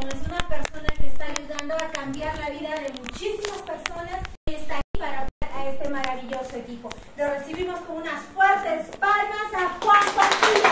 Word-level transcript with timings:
es 0.00 0.28
una 0.28 0.46
persona 0.48 0.88
que 0.98 1.06
está 1.06 1.24
ayudando 1.24 1.74
a 1.74 1.90
cambiar 1.90 2.38
la 2.38 2.50
vida 2.50 2.74
de 2.74 2.92
muchísimas 3.00 3.62
personas 3.62 4.20
y 4.46 4.54
está 4.54 4.74
aquí 4.74 4.98
para 4.98 5.26
a 5.56 5.68
este 5.70 5.88
maravilloso 5.88 6.56
equipo. 6.56 6.90
Lo 7.16 7.30
recibimos 7.30 7.80
con 7.80 7.96
unas 7.96 8.22
fuertes 8.34 8.94
palmas 8.98 9.54
a 9.54 9.68
Juan 9.80 10.02
Contilla. 10.14 10.70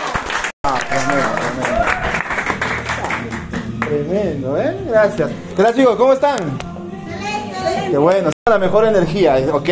Ah, 0.63 0.79
tremendo, 0.89 1.29
tremendo. 3.79 3.85
Tremendo, 3.87 4.61
¿eh? 4.61 4.77
Gracias. 4.87 5.31
Gracias, 5.57 5.75
chicos. 5.75 5.95
¿Cómo 5.95 6.13
están? 6.13 6.37
Qué 7.89 7.97
bueno, 7.97 8.29
la 8.47 8.59
mejor 8.59 8.85
energía, 8.85 9.37
¿ok? 9.51 9.69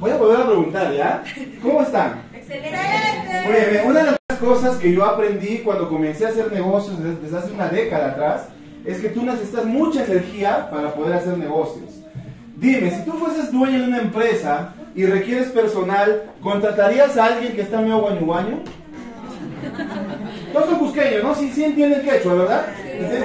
Voy 0.00 0.10
a 0.10 0.16
volver 0.16 0.40
a 0.40 0.46
preguntar, 0.46 0.92
¿ya? 0.92 1.22
¿Cómo 1.62 1.82
están? 1.82 2.22
Excelente. 2.34 2.78
Muy 3.44 3.70
bien, 3.70 3.86
una 3.86 4.00
de 4.00 4.06
las 4.06 4.15
cosas 4.36 4.76
que 4.76 4.92
yo 4.92 5.04
aprendí 5.04 5.58
cuando 5.58 5.88
comencé 5.88 6.26
a 6.26 6.28
hacer 6.28 6.52
negocios 6.52 6.96
desde, 7.02 7.36
hace 7.36 7.52
una 7.52 7.68
década 7.68 8.12
atrás 8.12 8.48
es 8.84 9.00
que 9.00 9.08
tú 9.08 9.24
necesitas 9.24 9.64
mucha 9.64 10.04
energía 10.04 10.68
para 10.70 10.94
poder 10.94 11.14
hacer 11.14 11.36
negocios. 11.36 11.90
Dime, 12.56 12.90
si 12.90 13.04
tú 13.04 13.12
fueses 13.12 13.52
dueño 13.52 13.80
de 13.80 13.88
una 13.88 13.98
empresa 13.98 14.72
y 14.94 15.04
requieres 15.04 15.48
personal, 15.48 16.22
¿contratarías 16.40 17.16
a 17.16 17.26
alguien 17.26 17.54
que 17.54 17.62
está 17.62 17.80
medio 17.80 17.98
guaño 17.98 18.20
guaño? 18.20 18.58
Todos 20.52 20.70
son 20.70 20.78
cusqueños, 20.78 21.22
¿no? 21.22 21.34
Sí, 21.34 21.50
sí 21.52 21.64
entienden 21.64 22.02
quechua, 22.02 22.34
¿verdad? 22.34 22.66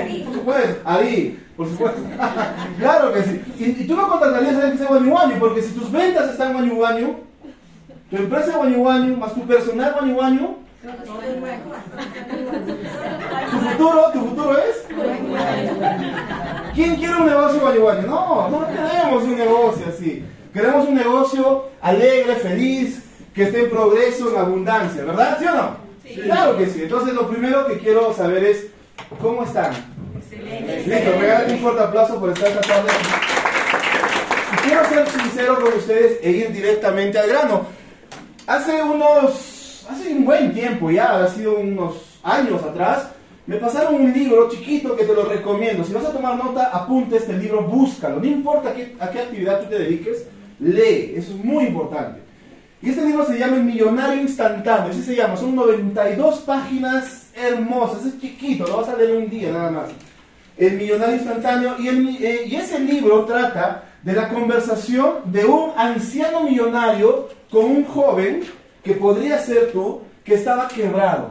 Sí. 0.08 0.28
Tú 0.34 0.42
puedes, 0.42 0.78
ahí, 0.84 1.40
por 1.56 1.70
supuesto. 1.70 2.02
claro 2.80 3.14
que 3.14 3.24
sí. 3.24 3.42
Y, 3.60 3.64
y 3.84 3.88
tú 3.88 3.96
no 3.96 4.10
contratarías 4.10 4.56
a 4.56 4.58
alguien 4.58 4.72
que 4.74 4.78
sea 4.80 4.88
guaño 4.88 5.12
guaño, 5.12 5.36
porque 5.40 5.62
si 5.62 5.74
tus 5.74 5.92
ventas 5.92 6.32
están 6.32 6.54
guaño 6.54 6.76
guaño, 6.76 7.16
tu 8.10 8.18
empresa 8.18 8.58
guaño 8.58 8.80
guaño, 8.80 9.18
más 9.18 9.34
tu 9.34 9.42
personal 9.42 9.94
guaño 9.94 10.16
guaño, 10.16 10.56
tu 10.82 10.88
futuro, 13.60 14.12
tu 14.14 14.20
futuro 14.20 14.58
es 14.58 14.78
¿Quién 16.74 16.96
quiere 16.96 17.16
un 17.16 17.28
negocio 17.28 17.60
guayo? 17.60 18.02
No, 18.08 18.50
no 18.50 18.68
queremos 18.68 19.24
un 19.24 19.38
negocio 19.38 19.86
así. 19.88 20.26
Queremos 20.54 20.88
un 20.88 20.96
negocio 20.96 21.70
alegre, 21.82 22.36
feliz, 22.36 23.04
que 23.34 23.44
esté 23.44 23.66
en 23.66 23.70
progreso, 23.70 24.32
en 24.32 24.40
abundancia, 24.40 25.04
¿verdad? 25.04 25.38
¿Sí 25.40 25.46
o 25.46 25.56
no? 25.56 25.78
Claro 26.24 26.58
que 26.58 26.66
sí. 26.68 26.84
Entonces 26.84 27.14
lo 27.14 27.30
primero 27.30 27.68
que 27.68 27.78
quiero 27.78 28.14
saber 28.14 28.44
es, 28.44 28.68
¿cómo 29.22 29.44
están? 29.44 29.74
Listo, 30.32 31.12
regálate 31.20 31.54
un 31.54 31.60
fuerte 31.60 31.84
aplauso 31.84 32.20
por 32.20 32.30
estar 32.32 32.48
esta 32.48 32.62
tarde. 32.62 32.90
Y 34.54 34.68
quiero 34.68 34.86
ser 34.86 35.08
sincero 35.08 35.60
con 35.62 35.74
ustedes 35.74 36.20
e 36.24 36.32
ir 36.32 36.52
directamente 36.52 37.20
al 37.20 37.30
grano. 37.30 37.66
Hace 38.48 38.82
unos, 38.82 39.51
hace 39.92 40.14
un 40.14 40.26
buen 40.26 40.54
tiempo 40.54 40.90
ya, 40.90 41.24
ha 41.24 41.28
sido 41.28 41.58
unos 41.60 41.96
años 42.24 42.62
atrás, 42.64 43.10
me 43.48 43.58
pasaron 43.58 43.96
un 43.96 44.14
libro 44.14 44.50
chiquito 44.50 44.96
que 44.96 45.04
te 45.04 45.14
lo 45.14 45.26
recomiendo. 45.26 45.84
Si 45.84 45.94
vas 45.94 46.06
a 46.06 46.14
tomar 46.14 46.38
nota, 46.38 46.70
apunte 46.72 47.18
este 47.18 47.34
libro, 47.34 47.64
búscalo. 47.64 48.20
No 48.20 48.26
importa 48.26 48.74
qué, 48.74 48.96
a 49.00 49.10
qué 49.10 49.20
actividad 49.20 49.62
tú 49.62 49.70
te 49.70 49.80
dediques, 49.80 50.26
lee. 50.60 51.16
Eso 51.16 51.32
es 51.32 51.44
muy 51.44 51.66
importante. 51.66 52.22
Y 52.82 52.90
este 52.90 53.06
libro 53.06 53.26
se 53.26 53.38
llama 53.38 53.58
El 53.58 53.64
Millonario 53.64 54.22
Instantáneo. 54.22 54.92
Así 54.92 55.04
se 55.04 55.16
llama. 55.16 55.36
Son 55.36 55.56
92 55.56 56.40
páginas 56.42 57.30
hermosas. 57.36 58.06
Es 58.06 58.22
chiquito, 58.22 58.66
lo 58.68 58.78
vas 58.78 58.90
a 58.90 58.96
leer 58.96 59.18
un 59.18 59.30
día 59.30 59.52
nada 59.52 59.72
más. 59.72 59.90
El 60.58 60.78
Millonario 60.78 61.16
Instantáneo. 61.16 61.76
Y, 61.80 61.88
el, 61.88 62.18
eh, 62.24 62.46
y 62.48 62.56
ese 62.56 62.80
libro 62.80 63.26
trata 63.26 63.84
de 64.04 64.14
la 64.14 64.30
conversación 64.30 65.16
de 65.26 65.46
un 65.46 65.72
anciano 65.76 66.44
millonario 66.44 67.30
con 67.50 67.66
un 67.66 67.86
joven 67.86 68.42
que 68.84 68.94
podría 68.94 69.40
ser 69.40 69.72
tú, 69.72 70.02
que 70.24 70.36
estaba 70.36 70.68
quebrado. 70.68 71.30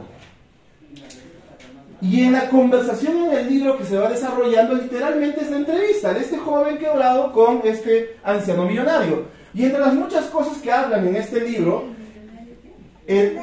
Y 2.03 2.23
en 2.23 2.33
la 2.33 2.49
conversación 2.49 3.25
en 3.25 3.33
el 3.33 3.49
libro 3.49 3.77
que 3.77 3.85
se 3.85 3.99
va 3.99 4.09
desarrollando, 4.09 4.75
literalmente 4.75 5.43
es 5.43 5.51
la 5.51 5.59
entrevista 5.59 6.15
de 6.15 6.21
este 6.21 6.39
joven 6.39 6.79
quebrado 6.79 7.33
con 7.33 7.61
este 7.65 8.17
anciano 8.25 8.65
millonario. 8.65 9.25
Y 9.53 9.65
entre 9.65 9.81
las 9.81 9.95
muchas 9.95 10.27
cosas 10.27 10.59
que 10.59 10.73
hablan 10.73 11.07
en 11.07 11.17
este 11.17 11.41
libro, 11.43 11.85
el, 13.07 13.39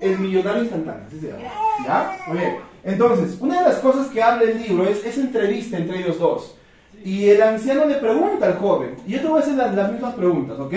el 0.00 0.18
millonario 0.18 0.62
instantáneo, 0.62 1.04
así 1.06 1.20
se 1.20 1.28
llama. 1.28 2.12
Entonces, 2.84 3.36
una 3.40 3.60
de 3.60 3.68
las 3.68 3.78
cosas 3.80 4.06
que 4.06 4.22
habla 4.22 4.44
el 4.44 4.62
libro 4.62 4.88
es 4.88 5.04
esa 5.04 5.20
entrevista 5.20 5.76
entre 5.76 5.98
ellos 5.98 6.18
dos. 6.18 6.54
Y 7.04 7.28
el 7.28 7.42
anciano 7.42 7.84
le 7.84 7.96
pregunta 7.96 8.46
al 8.46 8.56
joven, 8.56 8.96
y 9.06 9.12
yo 9.12 9.20
te 9.20 9.26
voy 9.26 9.40
a 9.40 9.42
hacer 9.42 9.54
las, 9.54 9.74
las 9.74 9.92
mismas 9.92 10.14
preguntas, 10.14 10.58
¿ok? 10.58 10.74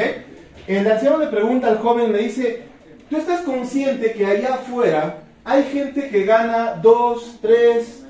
El 0.67 0.89
anciano 0.89 1.17
le 1.17 1.27
pregunta 1.27 1.67
al 1.67 1.79
joven, 1.79 2.11
le 2.11 2.19
dice, 2.19 2.63
¿tú 3.09 3.17
estás 3.17 3.41
consciente 3.41 4.13
que 4.13 4.25
allá 4.25 4.55
afuera 4.55 5.23
hay 5.43 5.63
gente 5.63 6.09
que 6.09 6.23
gana 6.23 6.75
dos, 6.81 7.37
tres, 7.41 8.05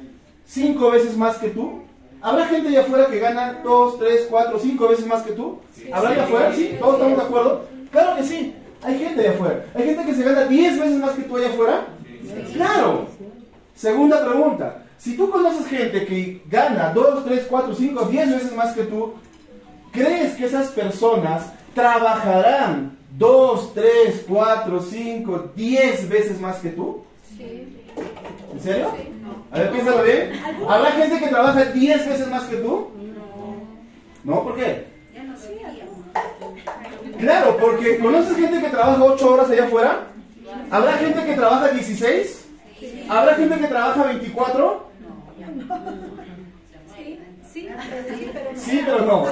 cinco 0.45 0.91
veces 0.91 1.15
más 1.17 1.37
que 1.37 1.49
tú? 1.49 1.81
¿Habrá 2.21 2.45
gente 2.45 2.69
allá 2.69 2.81
afuera 2.81 3.07
que 3.07 3.19
gana 3.19 3.61
dos, 3.63 3.97
tres, 3.97 4.27
cuatro, 4.29 4.59
cinco 4.59 4.87
veces 4.89 5.07
más 5.07 5.23
que 5.23 5.31
tú? 5.31 5.59
¿Habrá 5.91 6.11
allá 6.11 6.23
afuera? 6.23 6.53
¿Sí? 6.53 6.75
¿Todos 6.79 6.95
estamos 6.95 7.17
de 7.17 7.23
acuerdo? 7.23 7.65
Claro 7.91 8.15
que 8.17 8.23
sí. 8.23 8.55
Hay 8.83 8.99
gente 8.99 9.21
allá 9.21 9.31
afuera. 9.31 9.65
¿Hay 9.73 9.83
gente 9.83 10.05
que 10.05 10.13
se 10.13 10.23
gana 10.23 10.43
diez 10.45 10.79
veces 10.79 10.97
más 10.97 11.11
que 11.11 11.23
tú 11.23 11.37
allá 11.37 11.49
afuera? 11.49 11.87
Claro. 12.53 13.07
Segunda 13.75 14.23
pregunta. 14.23 14.83
Si 14.97 15.17
tú 15.17 15.31
conoces 15.31 15.65
gente 15.65 16.05
que 16.05 16.43
gana 16.47 16.91
2, 16.93 17.25
3, 17.25 17.47
4, 17.49 17.73
5, 17.73 18.05
10 18.05 18.31
veces 18.33 18.55
más 18.55 18.75
que 18.75 18.83
tú, 18.83 19.13
¿crees 19.91 20.35
que 20.35 20.45
esas 20.45 20.67
personas 20.67 21.51
trabajarán 21.73 22.97
2, 23.17 23.73
3, 23.73 24.25
4, 24.27 24.81
5, 24.81 25.51
10 25.55 26.09
veces 26.09 26.39
más 26.39 26.57
que 26.57 26.69
tú? 26.69 27.03
¿En 27.39 28.61
serio? 28.61 28.91
A 29.51 29.59
ver, 29.59 29.71
piénsalo 29.71 30.03
bien. 30.03 30.31
¿Habrá 30.67 30.91
gente 30.91 31.19
que 31.19 31.27
trabaja 31.27 31.65
10 31.65 32.09
veces 32.09 32.27
más 32.27 32.43
que 32.43 32.57
tú? 32.57 32.89
No, 34.23 34.43
¿por 34.43 34.55
qué? 34.55 34.85
Claro, 37.19 37.57
porque 37.57 37.99
¿conoces 37.99 38.37
gente 38.37 38.61
que 38.61 38.69
trabaja 38.69 39.03
8 39.03 39.33
horas 39.33 39.49
allá 39.49 39.65
afuera? 39.65 40.07
¿Habrá 40.69 40.93
gente 40.93 41.23
que 41.25 41.33
trabaja 41.33 41.69
16? 41.69 42.45
¿Habrá 43.09 43.35
gente 43.35 43.57
que 43.57 43.67
trabaja 43.67 44.03
24? 44.03 44.91
Sí, 48.55 48.81
pero 48.85 49.05
no. 49.05 49.25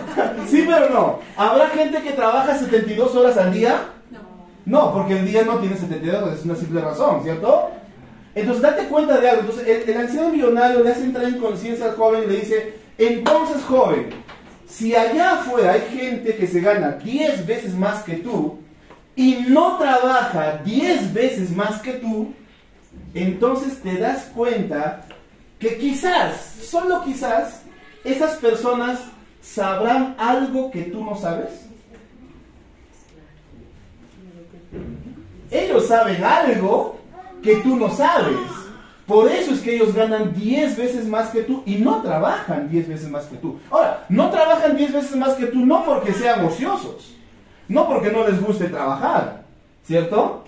Sí, 0.48 0.64
pero 0.68 0.90
no. 0.90 1.20
¿Habrá 1.36 1.70
gente 1.70 2.02
que 2.02 2.12
trabaja 2.12 2.58
72 2.58 3.16
horas 3.16 3.38
al 3.38 3.54
día? 3.54 3.80
No, 4.66 4.94
porque 4.94 5.20
el 5.20 5.26
día 5.26 5.44
no 5.44 5.58
tiene 5.58 5.76
72, 5.76 6.34
es 6.34 6.46
una 6.46 6.56
simple 6.56 6.82
razón, 6.82 7.24
¿cierto? 7.24 7.72
Entonces, 8.36 8.62
date 8.62 8.84
cuenta 8.86 9.20
de 9.20 9.30
algo. 9.30 9.42
Entonces, 9.42 9.68
el, 9.68 9.90
el 9.90 9.98
anciano 9.98 10.30
millonario 10.30 10.84
le 10.84 10.92
hace 10.92 11.04
entrar 11.04 11.26
en 11.26 11.40
conciencia 11.40 11.86
al 11.86 11.96
joven 11.96 12.24
y 12.24 12.28
le 12.28 12.40
dice, 12.42 12.74
entonces, 12.98 13.64
joven, 13.64 14.10
si 14.68 14.96
allá 14.96 15.40
afuera 15.40 15.74
hay 15.74 15.82
gente 15.98 16.36
que 16.36 16.48
se 16.48 16.62
gana 16.62 16.92
10 16.92 17.46
veces 17.48 17.74
más 17.74 18.04
que 18.04 18.18
tú 18.18 18.60
y 19.16 19.46
no 19.48 19.78
trabaja 19.78 20.62
10 20.64 21.14
veces 21.14 21.50
más 21.52 21.82
que 21.82 21.94
tú, 21.94 22.34
entonces 23.14 23.82
te 23.82 23.98
das 23.98 24.30
cuenta 24.36 25.06
que 25.58 25.78
quizás, 25.78 26.58
solo 26.62 27.04
quizás, 27.04 27.64
esas 28.04 28.38
personas 28.38 29.00
sabrán 29.42 30.16
algo 30.18 30.72
que 30.72 30.84
tú 30.84 31.04
no 31.04 31.16
sabes. 31.16 31.68
Ellos 35.52 35.88
saben 35.88 36.24
algo 36.24 37.00
que 37.42 37.56
tú 37.58 37.76
no 37.76 37.90
sabes. 37.90 38.38
Por 39.10 39.28
eso 39.28 39.54
es 39.54 39.62
que 39.62 39.76
ellos 39.76 39.96
ganan 39.96 40.36
10 40.36 40.78
veces 40.78 41.08
más 41.08 41.30
que 41.30 41.42
tú 41.42 41.64
y 41.66 41.78
no 41.78 42.04
trabajan 42.04 42.70
10 42.70 42.90
veces 42.90 43.10
más 43.10 43.26
que 43.26 43.38
tú. 43.38 43.60
Ahora, 43.72 44.06
no 44.08 44.30
trabajan 44.30 44.78
10 44.78 44.94
veces 44.94 45.16
más 45.16 45.34
que 45.34 45.48
tú 45.48 45.66
no 45.66 45.84
porque 45.84 46.14
sean 46.14 46.46
ociosos, 46.46 47.16
no 47.68 47.88
porque 47.88 48.12
no 48.12 48.28
les 48.28 48.40
guste 48.40 48.68
trabajar, 48.68 49.46
¿cierto? 49.84 50.44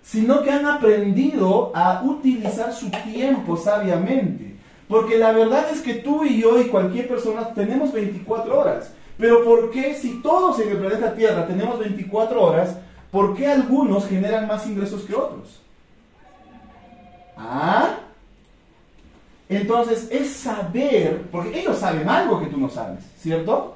Sino 0.00 0.42
que 0.42 0.50
han 0.52 0.64
aprendido 0.64 1.72
a 1.74 2.02
utilizar 2.04 2.72
su 2.72 2.88
tiempo 2.88 3.56
sabiamente. 3.56 4.53
Porque 4.94 5.18
la 5.18 5.32
verdad 5.32 5.66
es 5.72 5.80
que 5.80 5.94
tú 5.94 6.22
y 6.24 6.40
yo 6.40 6.60
y 6.60 6.68
cualquier 6.68 7.08
persona 7.08 7.52
tenemos 7.52 7.92
24 7.92 8.60
horas. 8.60 8.92
Pero 9.18 9.42
¿por 9.42 9.72
qué 9.72 9.92
si 9.96 10.22
todos 10.22 10.60
en 10.60 10.68
el 10.68 10.76
planeta 10.76 11.16
Tierra 11.16 11.48
tenemos 11.48 11.80
24 11.80 12.40
horas, 12.40 12.76
por 13.10 13.34
qué 13.34 13.48
algunos 13.48 14.06
generan 14.06 14.46
más 14.46 14.64
ingresos 14.68 15.02
que 15.02 15.16
otros? 15.16 15.60
¿Ah? 17.36 17.96
Entonces 19.48 20.06
es 20.12 20.30
saber, 20.30 21.22
porque 21.32 21.58
ellos 21.58 21.76
saben 21.76 22.08
algo 22.08 22.38
que 22.38 22.46
tú 22.46 22.56
no 22.56 22.70
sabes, 22.70 23.00
¿cierto? 23.18 23.74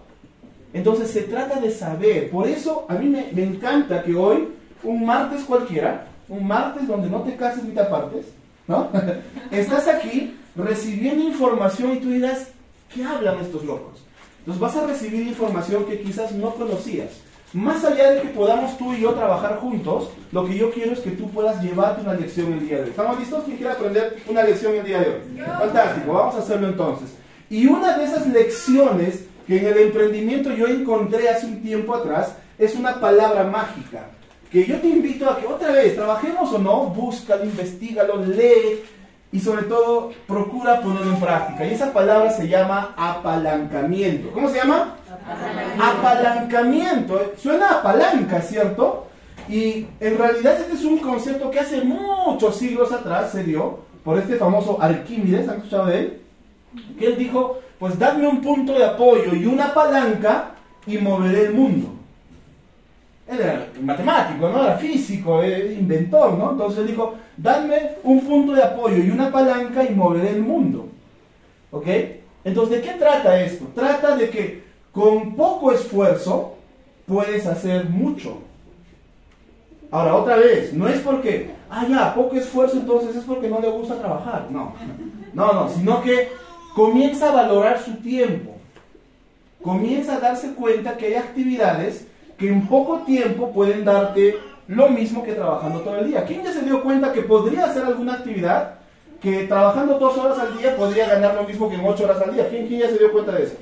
Entonces 0.72 1.10
se 1.10 1.22
trata 1.22 1.58
de 1.58 1.72
saber. 1.72 2.30
Por 2.30 2.46
eso 2.46 2.86
a 2.88 2.94
mí 2.94 3.08
me, 3.08 3.32
me 3.32 3.42
encanta 3.42 4.04
que 4.04 4.14
hoy, 4.14 4.50
un 4.84 5.04
martes 5.04 5.42
cualquiera, 5.42 6.06
un 6.28 6.46
martes 6.46 6.86
donde 6.86 7.10
no 7.10 7.22
te 7.22 7.34
cases 7.34 7.64
ni 7.64 7.72
te 7.72 7.80
apartes, 7.80 8.26
¿no? 8.68 8.88
Estás 9.50 9.88
aquí 9.88 10.36
recibiendo 10.58 11.24
información 11.24 11.94
y 11.94 12.00
tú 12.00 12.10
dirás, 12.10 12.48
¿qué 12.92 13.04
hablan 13.04 13.38
estos 13.38 13.64
locos? 13.64 14.02
Entonces 14.40 14.60
vas 14.60 14.76
a 14.76 14.86
recibir 14.86 15.26
información 15.26 15.84
que 15.84 16.00
quizás 16.00 16.32
no 16.32 16.54
conocías. 16.54 17.10
más 17.54 17.82
allá 17.82 18.10
de 18.10 18.20
que 18.20 18.28
podamos 18.28 18.76
tú 18.76 18.92
y 18.92 19.00
yo 19.00 19.14
trabajar 19.14 19.58
juntos, 19.58 20.10
lo 20.32 20.46
que 20.46 20.58
yo 20.58 20.70
quiero 20.70 20.92
es 20.92 21.00
que 21.00 21.12
tú 21.12 21.30
puedas 21.30 21.62
llevarte 21.62 22.02
una 22.02 22.12
lección 22.12 22.52
el 22.52 22.60
día 22.60 22.76
de 22.76 22.82
hoy. 22.84 22.90
¿Estamos 22.90 23.18
listos? 23.18 23.44
¿Quién 23.44 23.56
quiere 23.56 23.72
aprender 23.72 24.18
una 24.28 24.42
lección 24.42 24.74
el 24.74 24.84
día 24.84 25.00
de 25.00 25.08
hoy? 25.08 25.44
Fantástico, 25.58 26.12
vamos 26.12 26.34
a 26.34 26.38
hacerlo 26.38 26.68
entonces. 26.68 27.08
Y 27.48 27.66
una 27.66 27.96
de 27.96 28.04
esas 28.04 28.26
lecciones 28.26 29.24
que 29.46 29.58
en 29.58 29.66
el 29.66 29.78
emprendimiento 29.78 30.52
yo 30.52 30.66
encontré 30.66 31.30
hace 31.30 31.46
un 31.46 31.62
tiempo 31.62 31.94
atrás 31.94 32.34
es 32.58 32.74
una 32.74 33.00
palabra 33.00 33.44
mágica. 33.44 34.10
Que 34.52 34.66
yo 34.66 34.78
te 34.80 34.88
invito 34.88 35.28
a 35.28 35.38
que 35.38 35.46
otra 35.46 35.72
vez, 35.72 35.94
trabajemos 35.94 36.52
o 36.52 36.58
no, 36.58 36.86
búscalo, 36.86 37.44
investigalo, 37.44 38.16
lee 38.24 38.82
y 39.30 39.40
sobre 39.40 39.64
todo 39.64 40.12
procura 40.26 40.80
ponerlo 40.80 41.12
en 41.12 41.20
práctica. 41.20 41.66
Y 41.66 41.74
esa 41.74 41.92
palabra 41.92 42.30
se 42.30 42.48
llama 42.48 42.94
apalancamiento. 42.96 44.30
¿Cómo 44.32 44.48
se 44.48 44.56
llama? 44.56 44.96
Apalancamiento. 45.80 47.32
Suena 47.36 47.70
a 47.72 47.82
palanca, 47.82 48.40
¿cierto? 48.40 49.06
Y 49.48 49.86
en 50.00 50.18
realidad 50.18 50.60
este 50.60 50.74
es 50.74 50.84
un 50.84 50.98
concepto 50.98 51.50
que 51.50 51.60
hace 51.60 51.82
muchos 51.82 52.56
siglos 52.56 52.92
atrás 52.92 53.32
se 53.32 53.44
dio 53.44 53.80
por 54.04 54.18
este 54.18 54.36
famoso 54.36 54.80
Arquímedes, 54.80 55.48
¿han 55.48 55.56
escuchado 55.56 55.86
de 55.86 55.98
él? 55.98 56.20
Que 56.98 57.06
él 57.08 57.18
dijo, 57.18 57.58
pues 57.78 57.98
dadme 57.98 58.26
un 58.26 58.40
punto 58.40 58.72
de 58.72 58.84
apoyo 58.84 59.34
y 59.34 59.46
una 59.46 59.74
palanca 59.74 60.52
y 60.86 60.98
moveré 60.98 61.46
el 61.46 61.54
mundo. 61.54 61.97
Era 63.28 63.68
matemático, 63.82 64.48
¿no? 64.48 64.64
Era 64.64 64.78
físico, 64.78 65.42
era 65.42 65.70
inventor, 65.70 66.32
¿no? 66.38 66.52
Entonces 66.52 66.86
dijo, 66.86 67.14
dadme 67.36 67.96
un 68.02 68.20
punto 68.20 68.52
de 68.54 68.62
apoyo 68.62 68.96
y 68.96 69.10
una 69.10 69.30
palanca 69.30 69.84
y 69.84 69.94
moveré 69.94 70.30
el 70.30 70.42
mundo. 70.42 70.88
¿Ok? 71.70 71.86
Entonces, 72.44 72.76
¿de 72.76 72.88
qué 72.88 72.94
trata 72.94 73.38
esto? 73.40 73.66
Trata 73.74 74.16
de 74.16 74.30
que 74.30 74.64
con 74.92 75.36
poco 75.36 75.72
esfuerzo 75.72 76.54
puedes 77.06 77.46
hacer 77.46 77.84
mucho. 77.90 78.38
Ahora, 79.90 80.16
otra 80.16 80.36
vez, 80.36 80.72
no 80.72 80.88
es 80.88 81.00
porque, 81.00 81.50
ah, 81.70 81.86
ya, 81.88 82.14
poco 82.14 82.36
esfuerzo, 82.36 82.78
entonces 82.78 83.14
es 83.14 83.24
porque 83.24 83.48
no 83.48 83.60
le 83.60 83.68
gusta 83.68 83.98
trabajar. 83.98 84.46
No, 84.50 84.74
no, 85.34 85.52
no, 85.52 85.68
sino 85.68 86.02
que 86.02 86.30
comienza 86.74 87.28
a 87.28 87.34
valorar 87.34 87.82
su 87.82 87.94
tiempo. 87.96 88.56
Comienza 89.62 90.16
a 90.16 90.20
darse 90.20 90.54
cuenta 90.54 90.96
que 90.96 91.06
hay 91.06 91.14
actividades 91.14 92.07
que 92.38 92.48
en 92.48 92.66
poco 92.66 92.98
tiempo 93.00 93.52
pueden 93.52 93.84
darte 93.84 94.38
lo 94.68 94.88
mismo 94.88 95.22
que 95.24 95.32
trabajando 95.32 95.80
todo 95.80 95.98
el 95.98 96.08
día. 96.08 96.24
¿Quién 96.24 96.44
ya 96.44 96.52
se 96.52 96.62
dio 96.62 96.82
cuenta 96.82 97.12
que 97.12 97.22
podría 97.22 97.66
hacer 97.66 97.84
alguna 97.84 98.14
actividad 98.14 98.74
que 99.20 99.44
trabajando 99.44 99.98
dos 99.98 100.16
horas 100.16 100.38
al 100.38 100.56
día 100.56 100.76
podría 100.76 101.08
ganar 101.08 101.34
lo 101.34 101.42
mismo 101.42 101.68
que 101.68 101.74
en 101.74 101.84
ocho 101.84 102.04
horas 102.04 102.22
al 102.22 102.34
día? 102.34 102.48
¿Quién, 102.48 102.68
quién 102.68 102.80
ya 102.80 102.88
se 102.88 102.98
dio 102.98 103.10
cuenta 103.10 103.32
de 103.32 103.44
eso? 103.44 103.56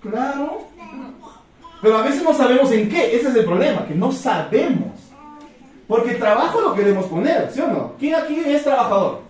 Claro. 0.00 0.62
Pero 1.82 1.96
a 1.96 2.02
veces 2.02 2.22
no 2.22 2.32
sabemos 2.32 2.70
en 2.72 2.88
qué. 2.88 3.16
Ese 3.16 3.28
es 3.28 3.34
el 3.34 3.44
problema, 3.44 3.86
que 3.86 3.94
no 3.94 4.12
sabemos. 4.12 4.92
Porque 5.88 6.14
trabajo 6.14 6.60
lo 6.60 6.74
queremos 6.74 7.06
poner, 7.06 7.50
¿sí 7.50 7.60
o 7.60 7.66
no? 7.66 7.92
¿Quién 7.98 8.14
aquí 8.14 8.38
es 8.46 8.62
trabajador? 8.62 9.22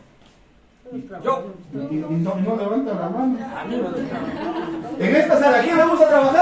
Yo. 1.24 1.44
No, 1.72 2.34
no 2.34 2.56
levanta 2.56 2.94
la 2.94 3.08
mano. 3.08 3.38
En 4.98 5.16
esta 5.16 5.38
sala, 5.38 5.60
¿quién 5.62 5.76
le 5.76 5.86
gusta 5.86 6.08
trabajar? 6.08 6.39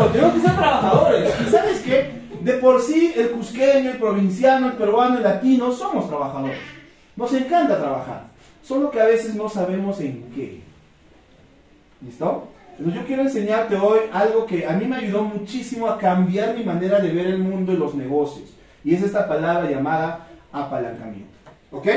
Claro, 0.00 0.12
tenemos 0.12 0.34
que 0.34 0.40
ser 0.40 0.56
trabajadores. 0.56 1.34
¿Y 1.40 1.50
sabes 1.50 1.80
qué? 1.80 2.10
De 2.40 2.52
por 2.54 2.80
sí, 2.80 3.12
el 3.16 3.30
cusqueño, 3.32 3.90
el 3.90 3.98
provinciano, 3.98 4.68
el 4.68 4.72
peruano, 4.72 5.18
el 5.18 5.22
latino, 5.22 5.72
somos 5.72 6.08
trabajadores. 6.08 6.56
Nos 7.16 7.32
encanta 7.34 7.78
trabajar. 7.78 8.24
Solo 8.62 8.90
que 8.90 8.98
a 8.98 9.04
veces 9.04 9.34
no 9.34 9.48
sabemos 9.50 10.00
en 10.00 10.30
qué. 10.34 10.62
¿Listo? 12.00 12.48
Entonces 12.78 13.02
yo 13.02 13.06
quiero 13.06 13.22
enseñarte 13.22 13.76
hoy 13.76 13.98
algo 14.10 14.46
que 14.46 14.66
a 14.66 14.72
mí 14.72 14.86
me 14.86 14.96
ayudó 14.96 15.22
muchísimo 15.22 15.86
a 15.86 15.98
cambiar 15.98 16.56
mi 16.56 16.64
manera 16.64 16.98
de 16.98 17.12
ver 17.12 17.26
el 17.26 17.38
mundo 17.38 17.72
y 17.72 17.76
los 17.76 17.94
negocios. 17.94 18.48
Y 18.82 18.94
es 18.94 19.02
esta 19.02 19.28
palabra 19.28 19.70
llamada 19.70 20.28
apalancamiento. 20.50 21.28
¿Ok? 21.72 21.88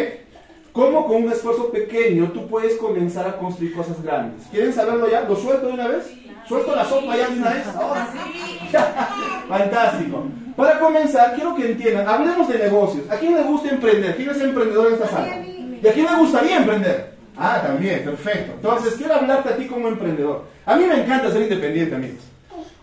¿Cómo 0.74 1.08
con 1.08 1.24
un 1.24 1.32
esfuerzo 1.32 1.72
pequeño 1.72 2.32
tú 2.34 2.48
puedes 2.48 2.76
comenzar 2.76 3.28
a 3.28 3.38
construir 3.38 3.74
cosas 3.74 4.04
grandes? 4.04 4.46
¿Quieren 4.52 4.74
saberlo 4.74 5.10
ya? 5.10 5.22
¿Lo 5.22 5.38
suelto 5.38 5.68
de 5.68 5.74
una 5.74 5.88
vez? 5.88 6.12
¿Suelto 6.48 6.76
la 6.76 6.86
sopa 6.86 7.16
ya 7.16 7.30
de 7.30 7.38
una 7.38 7.50
vez? 7.50 7.68
Ahora. 7.68 8.08
Fantástico. 9.48 10.26
Para 10.56 10.80
comenzar, 10.80 11.34
quiero 11.36 11.56
que 11.56 11.72
entiendan, 11.72 12.08
hablemos 12.08 12.48
de 12.48 12.60
negocios. 12.60 13.10
¿A 13.10 13.16
quién 13.18 13.36
le 13.36 13.44
gusta 13.44 13.70
emprender? 13.70 14.16
¿Quién 14.16 14.30
es 14.30 14.42
emprendedor 14.42 14.88
en 14.88 14.94
esta 14.94 15.08
sala? 15.08 15.38
¿Y 15.38 15.88
a 15.88 15.94
quién 15.94 16.06
le 16.06 16.16
gustaría 16.16 16.58
emprender? 16.58 17.14
Ah, 17.36 17.62
también, 17.66 18.04
perfecto. 18.04 18.54
Entonces, 18.54 18.94
quiero 18.96 19.16
hablarte 19.16 19.50
a 19.50 19.56
ti 19.56 19.66
como 19.66 19.88
emprendedor. 19.88 20.46
A 20.66 20.76
mí 20.76 20.86
me 20.86 21.02
encanta 21.02 21.32
ser 21.32 21.42
independiente, 21.44 21.96
amigos. 21.96 22.24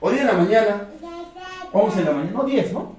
Hoy 0.01 0.19
en 0.19 0.27
la 0.27 0.33
mañana, 0.33 0.83
11 1.73 1.99
de 1.99 2.05
la 2.05 2.11
mañana, 2.11 2.33
no 2.33 2.45
10, 2.45 2.73
¿no? 2.73 2.97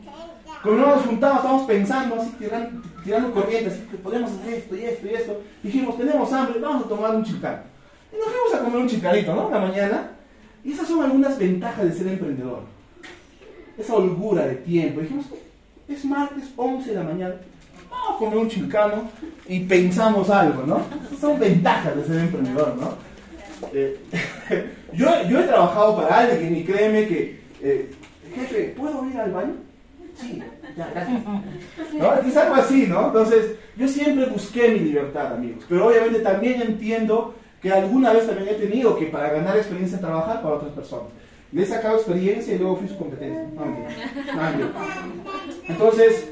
Cuando 0.63 0.85
nos 0.85 1.05
juntamos, 1.05 1.37
estábamos 1.37 1.67
pensando, 1.67 2.15
así, 2.15 2.29
tirando, 2.37 2.81
tirando 3.03 3.31
corrientes, 3.31 3.73
así, 3.73 3.83
que 3.89 3.97
podemos 3.97 4.31
hacer 4.31 4.53
esto 4.53 4.75
y 4.75 4.83
esto 4.83 5.07
y 5.07 5.13
esto. 5.13 5.41
Dijimos, 5.63 5.97
tenemos 5.97 6.31
hambre, 6.31 6.59
vamos 6.59 6.85
a 6.85 6.89
tomar 6.89 7.15
un 7.15 7.23
chilcán. 7.23 7.63
Y 8.13 8.17
nos 8.17 8.27
fuimos 8.27 8.53
a 8.53 8.63
comer 8.63 8.81
un 8.81 8.87
chilcarito, 8.87 9.33
¿no? 9.33 9.47
En 9.47 9.53
la 9.53 9.59
mañana. 9.59 10.11
Y 10.63 10.73
esas 10.73 10.87
son 10.87 11.03
algunas 11.03 11.37
ventajas 11.37 11.85
de 11.85 11.93
ser 11.93 12.07
emprendedor. 12.07 12.63
Esa 13.77 13.95
holgura 13.95 14.45
de 14.45 14.55
tiempo. 14.55 15.01
Dijimos, 15.01 15.25
es 15.87 16.05
martes 16.05 16.45
11 16.55 16.89
de 16.89 16.95
la 16.95 17.03
mañana, 17.03 17.35
vamos 17.89 18.15
a 18.15 18.17
comer 18.17 18.37
un 18.37 18.49
chilcano 18.49 19.09
y 19.47 19.61
pensamos 19.61 20.29
algo, 20.29 20.63
¿no? 20.63 20.81
Son 21.19 21.39
ventajas 21.39 21.95
de 21.95 22.05
ser 22.05 22.19
emprendedor, 22.19 22.75
¿no? 22.77 22.93
Eh, 23.73 23.99
yo, 24.93 25.07
yo 25.29 25.39
he 25.39 25.43
trabajado 25.43 25.97
para 25.97 26.19
alguien 26.19 26.55
y 26.55 26.63
créeme 26.63 27.07
que, 27.07 27.39
eh, 27.61 27.91
jefe, 28.33 28.73
¿puedo 28.77 29.05
ir 29.07 29.17
al 29.17 29.31
baño? 29.31 29.53
Sí, 30.15 30.41
ya, 30.77 30.89
gracias. 30.93 31.21
¿No? 31.93 32.13
Es 32.15 32.37
algo 32.37 32.55
así, 32.55 32.85
¿no? 32.87 33.07
Entonces, 33.07 33.55
yo 33.77 33.87
siempre 33.87 34.25
busqué 34.25 34.69
mi 34.69 34.79
libertad, 34.79 35.33
amigos. 35.33 35.63
Pero 35.67 35.87
obviamente 35.87 36.19
también 36.19 36.61
entiendo 36.61 37.35
que 37.61 37.71
alguna 37.71 38.11
vez 38.11 38.25
también 38.25 38.49
he 38.49 38.53
tenido 38.53 38.97
que 38.97 39.05
para 39.05 39.29
ganar 39.29 39.55
experiencia 39.57 39.99
trabajar 39.99 40.41
para 40.41 40.55
otras 40.55 40.71
personas. 40.71 41.09
Le 41.51 41.63
he 41.63 41.65
sacado 41.65 41.97
experiencia 41.97 42.55
y 42.55 42.59
luego 42.59 42.77
fui 42.77 42.87
su 42.87 42.97
competencia. 42.97 43.45
Entonces, 45.67 46.29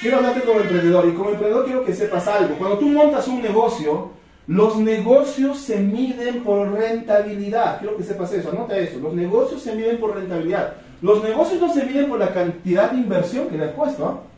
quiero 0.00 0.16
hablarte 0.16 0.40
como 0.40 0.60
emprendedor. 0.60 1.06
Y 1.06 1.12
como 1.12 1.30
emprendedor 1.30 1.64
quiero 1.66 1.84
que 1.84 1.94
sepas 1.94 2.26
algo. 2.26 2.56
Cuando 2.56 2.78
tú 2.78 2.86
montas 2.86 3.28
un 3.28 3.42
negocio, 3.42 4.10
los 4.46 4.76
negocios 4.78 5.58
se 5.58 5.78
miden 5.78 6.42
por 6.42 6.72
rentabilidad. 6.72 7.78
Quiero 7.78 7.96
que 7.96 8.02
sepas 8.02 8.32
eso. 8.32 8.50
Anota 8.50 8.76
eso. 8.78 8.98
Los 8.98 9.14
negocios 9.14 9.62
se 9.62 9.74
miden 9.74 9.98
por 9.98 10.14
rentabilidad. 10.14 10.74
Los 11.00 11.22
negocios 11.22 11.60
no 11.60 11.72
se 11.72 11.84
miden 11.84 12.08
por 12.08 12.18
la 12.18 12.32
cantidad 12.32 12.90
de 12.90 12.98
inversión 12.98 13.48
que 13.48 13.58
le 13.58 13.64
has 13.64 13.72
puesto. 13.72 14.06
¿ah? 14.06 14.33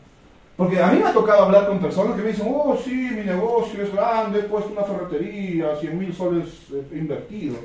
Porque 0.57 0.81
a 0.81 0.87
mí 0.87 0.97
me 0.97 1.05
ha 1.05 1.13
tocado 1.13 1.43
hablar 1.43 1.67
con 1.67 1.77
personas 1.77 2.15
que 2.15 2.23
me 2.23 2.29
dicen, 2.29 2.47
oh, 2.49 2.75
sí, 2.83 2.91
mi 2.91 3.23
negocio 3.23 3.83
es 3.83 3.93
grande, 3.93 4.39
he 4.39 4.43
puesto 4.43 4.71
una 4.71 4.81
ferretería, 4.81 5.75
100 5.79 5.99
mil 5.99 6.11
soles 6.11 6.47
eh, 6.73 6.97
invertido. 6.97 7.57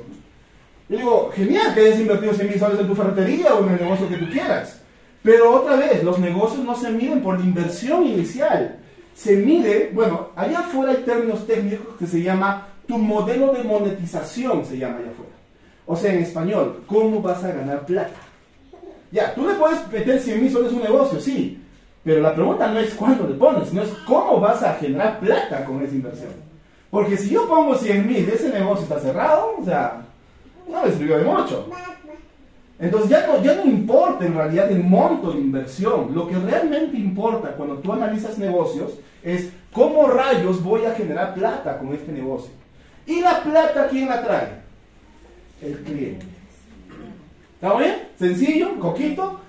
Yo 0.87 0.97
digo, 0.97 1.31
genial 1.33 1.73
que 1.73 1.81
hayas 1.81 1.99
invertido 1.99 2.33
100 2.33 2.49
mil 2.49 2.59
soles 2.59 2.79
en 2.79 2.87
tu 2.87 2.93
ferretería 2.93 3.55
o 3.55 3.65
en 3.65 3.73
el 3.73 3.81
negocio 3.81 4.07
que 4.07 4.17
tú 4.17 4.29
quieras. 4.29 4.79
Pero 5.23 5.55
otra 5.55 5.75
vez, 5.75 6.03
los 6.03 6.19
negocios 6.19 6.63
no 6.63 6.75
se 6.75 6.91
miden 6.91 7.23
por 7.23 7.39
la 7.39 7.45
inversión 7.45 8.05
inicial. 8.05 8.77
Se 9.15 9.37
mide, 9.37 9.89
bueno, 9.91 10.29
allá 10.35 10.59
afuera 10.59 10.91
hay 10.91 11.03
términos 11.03 11.47
técnicos 11.47 11.95
que 11.97 12.05
se 12.05 12.21
llama 12.21 12.67
tu 12.87 12.99
modelo 12.99 13.53
de 13.53 13.63
monetización, 13.63 14.65
se 14.65 14.77
llama 14.77 14.97
allá 14.97 15.09
afuera. 15.09 15.31
O 15.87 15.95
sea, 15.95 16.13
en 16.13 16.21
español, 16.21 16.83
¿cómo 16.85 17.23
vas 17.23 17.43
a 17.43 17.53
ganar 17.53 17.87
plata? 17.87 18.19
Ya, 19.11 19.33
tú 19.33 19.47
le 19.47 19.55
puedes 19.55 19.91
meter 19.91 20.19
100 20.19 20.41
mil 20.43 20.51
soles 20.51 20.71
a 20.71 20.75
un 20.75 20.83
negocio, 20.83 21.19
sí. 21.19 21.62
Pero 22.03 22.21
la 22.21 22.35
pregunta 22.35 22.67
no 22.67 22.79
es 22.79 22.93
cuánto 22.95 23.27
le 23.27 23.35
pones, 23.35 23.69
sino 23.69 23.81
es 23.81 23.89
cómo 24.05 24.39
vas 24.39 24.61
a 24.61 24.73
generar 24.73 25.19
plata 25.19 25.63
con 25.65 25.81
esa 25.81 25.95
inversión. 25.95 26.31
Porque 26.89 27.17
si 27.17 27.29
yo 27.29 27.47
pongo 27.47 27.75
100 27.75 28.07
mil, 28.07 28.29
ese 28.29 28.49
negocio 28.49 28.83
está 28.83 28.99
cerrado, 28.99 29.55
o 29.59 29.65
sea, 29.65 30.01
no 30.69 30.83
me 30.83 30.91
sirvió 30.91 31.17
de 31.17 31.23
mucho. 31.23 31.67
Entonces 32.79 33.09
ya 33.09 33.25
no, 33.25 33.41
ya 33.41 33.55
no 33.55 33.65
importa 33.65 34.25
en 34.25 34.35
realidad 34.35 34.69
el 34.69 34.83
monto 34.83 35.31
de 35.31 35.39
inversión. 35.39 36.13
Lo 36.13 36.27
que 36.27 36.35
realmente 36.35 36.97
importa 36.97 37.55
cuando 37.55 37.77
tú 37.77 37.93
analizas 37.93 38.37
negocios 38.37 38.93
es 39.23 39.49
cómo 39.71 40.07
rayos 40.07 40.61
voy 40.61 40.85
a 40.85 40.93
generar 40.93 41.33
plata 41.33 41.77
con 41.79 41.93
este 41.93 42.11
negocio. 42.11 42.51
¿Y 43.05 43.21
la 43.21 43.41
plata 43.41 43.87
quién 43.89 44.09
la 44.09 44.21
trae? 44.23 44.49
El 45.61 45.77
cliente. 45.79 46.25
¿Está 47.55 47.77
bien? 47.77 48.09
Sencillo, 48.19 48.77
coquito. 48.79 49.39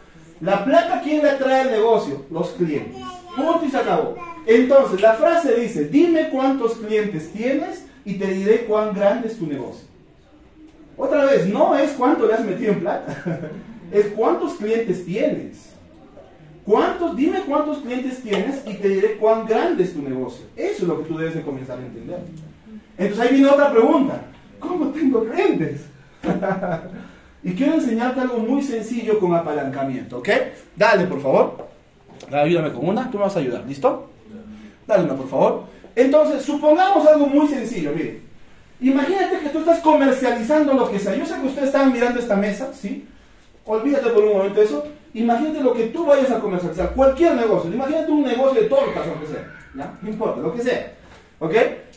La 0.44 0.62
plata 0.62 1.00
quién 1.02 1.24
la 1.24 1.38
trae 1.38 1.62
al 1.62 1.70
negocio? 1.70 2.26
Los 2.30 2.50
clientes. 2.50 3.02
Punto 3.34 3.64
y 3.64 3.70
se 3.70 3.78
acabó. 3.78 4.16
Entonces, 4.46 5.00
la 5.00 5.14
frase 5.14 5.58
dice, 5.58 5.88
dime 5.88 6.28
cuántos 6.28 6.74
clientes 6.74 7.32
tienes 7.32 7.86
y 8.04 8.14
te 8.14 8.26
diré 8.26 8.66
cuán 8.66 8.92
grande 8.92 9.28
es 9.28 9.38
tu 9.38 9.46
negocio. 9.46 9.86
Otra 10.98 11.24
vez, 11.24 11.46
no 11.46 11.74
es 11.74 11.92
cuánto 11.92 12.26
le 12.26 12.34
has 12.34 12.44
metido 12.44 12.72
en 12.72 12.80
plata, 12.80 13.50
es 13.90 14.06
cuántos 14.08 14.54
clientes 14.54 15.06
tienes. 15.06 15.70
¿Cuántos? 16.66 17.16
Dime 17.16 17.40
cuántos 17.46 17.78
clientes 17.78 18.22
tienes 18.22 18.62
y 18.66 18.74
te 18.74 18.88
diré 18.88 19.16
cuán 19.16 19.46
grande 19.46 19.82
es 19.82 19.94
tu 19.94 20.02
negocio. 20.02 20.44
Eso 20.56 20.82
es 20.82 20.88
lo 20.88 20.98
que 20.98 21.08
tú 21.08 21.16
debes 21.16 21.34
de 21.34 21.42
comenzar 21.42 21.78
a 21.78 21.82
entender. 21.82 22.20
Entonces 22.98 23.26
ahí 23.26 23.34
viene 23.34 23.50
otra 23.50 23.72
pregunta. 23.72 24.22
¿Cómo 24.60 24.88
tengo 24.88 25.24
clientes? 25.24 25.86
Y 27.44 27.52
quiero 27.52 27.74
enseñarte 27.74 28.20
algo 28.20 28.38
muy 28.38 28.62
sencillo 28.62 29.20
con 29.20 29.34
apalancamiento, 29.34 30.18
¿ok? 30.18 30.28
Dale, 30.74 31.04
por 31.04 31.20
favor. 31.20 31.68
Ayúdame 32.32 32.72
con 32.72 32.88
una, 32.88 33.10
tú 33.10 33.18
me 33.18 33.24
vas 33.24 33.36
a 33.36 33.40
ayudar, 33.40 33.64
¿listo? 33.66 34.10
Dale 34.86 35.04
una, 35.04 35.14
por 35.14 35.28
favor. 35.28 35.64
Entonces, 35.94 36.42
supongamos 36.42 37.06
algo 37.06 37.26
muy 37.26 37.46
sencillo, 37.48 37.92
mire. 37.94 38.22
Imagínate 38.80 39.40
que 39.40 39.50
tú 39.50 39.58
estás 39.58 39.80
comercializando 39.80 40.72
lo 40.72 40.90
que 40.90 40.98
sea. 40.98 41.14
Yo 41.14 41.26
sé 41.26 41.34
que 41.40 41.46
ustedes 41.46 41.66
están 41.66 41.92
mirando 41.92 42.18
esta 42.18 42.34
mesa, 42.34 42.72
¿sí? 42.72 43.06
Olvídate 43.66 44.10
por 44.10 44.24
un 44.24 44.38
momento 44.38 44.62
eso. 44.62 44.86
Imagínate 45.12 45.60
lo 45.60 45.74
que 45.74 45.84
tú 45.86 46.06
vayas 46.06 46.30
a 46.30 46.40
comercializar, 46.40 46.92
cualquier 46.94 47.34
negocio. 47.34 47.72
Imagínate 47.72 48.10
un 48.10 48.24
negocio 48.24 48.62
de 48.62 48.68
tortas, 48.68 49.06
lo 49.06 49.20
que 49.20 49.26
sea. 49.26 49.54
¿ya? 49.76 49.94
No 50.00 50.08
importa, 50.08 50.40
lo 50.40 50.52
que 50.54 50.62
sea. 50.62 50.92
¿Ok? 51.38 51.54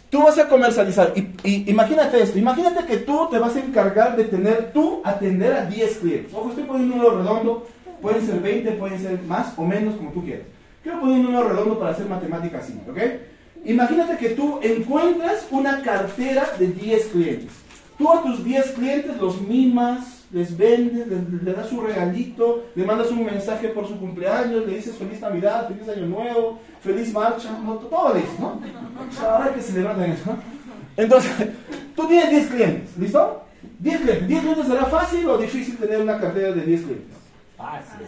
Tú 0.09 0.23
vas 0.23 0.37
a 0.37 0.47
comercializar. 0.47 1.13
Y, 1.15 1.69
imagínate 1.69 2.21
esto. 2.21 2.39
Imagínate 2.39 2.85
que 2.85 2.97
tú 2.97 3.27
te 3.29 3.39
vas 3.39 3.55
a 3.55 3.59
encargar 3.59 4.15
de 4.15 4.23
tener, 4.25 4.71
tú 4.71 5.01
atender 5.03 5.53
a 5.53 5.65
10 5.65 5.97
clientes. 5.97 6.33
Ojo, 6.33 6.49
estoy 6.49 6.63
poniendo 6.63 6.95
un 6.95 7.01
número 7.01 7.17
redondo. 7.17 7.67
Pueden 8.01 8.25
ser 8.25 8.39
20, 8.39 8.71
pueden 8.73 8.99
ser 8.99 9.21
más 9.23 9.53
o 9.57 9.65
menos, 9.65 9.95
como 9.95 10.11
tú 10.11 10.23
quieras. 10.23 10.45
Quiero 10.83 10.99
poner 11.01 11.17
un 11.17 11.23
número 11.23 11.49
redondo 11.49 11.79
para 11.79 11.91
hacer 11.91 12.05
matemáticas 12.05 12.65
simples, 12.65 12.89
¿ok? 12.89 13.65
Imagínate 13.65 14.17
que 14.17 14.29
tú 14.29 14.59
encuentras 14.61 15.45
una 15.51 15.81
cartera 15.81 16.47
de 16.57 16.67
10 16.67 17.07
clientes. 17.07 17.51
Tú 17.97 18.09
a 18.09 18.21
tus 18.21 18.43
10 18.43 18.71
clientes 18.71 19.17
los 19.17 19.41
mimas, 19.41 20.16
les 20.31 20.57
vendes, 20.57 21.07
le 21.07 21.53
das 21.53 21.71
un 21.71 21.85
regalito, 21.85 22.65
le 22.75 22.83
mandas 22.83 23.11
un 23.11 23.25
mensaje 23.25 23.69
por 23.69 23.87
su 23.87 23.97
cumpleaños, 23.97 24.65
le 24.65 24.75
dices 24.75 24.95
feliz 24.95 25.21
Navidad, 25.21 25.69
feliz 25.69 25.87
Año 25.87 26.05
Nuevo, 26.05 26.59
feliz 26.81 27.13
marcha, 27.13 27.49
todo 27.89 28.13
le 28.13 28.21
dices, 28.21 28.39
¿no? 28.39 28.59
Ahora 29.21 29.53
que 29.53 29.61
celebrar 29.61 29.97
eso, 30.01 30.23
¿no? 30.25 30.37
Entonces, 30.97 31.31
tú 31.95 32.07
tienes 32.07 32.29
10 32.29 32.47
clientes, 32.47 32.97
¿listo? 32.97 33.43
10 33.79 34.01
clientes. 34.01 34.29
¿10 34.29 34.39
clientes 34.41 34.67
será 34.67 34.85
fácil 34.85 35.27
o 35.29 35.37
difícil 35.37 35.77
tener 35.77 36.01
una 36.01 36.19
cartera 36.19 36.51
de 36.51 36.61
10 36.61 36.81
clientes? 36.81 37.17
Fácil. 37.55 38.07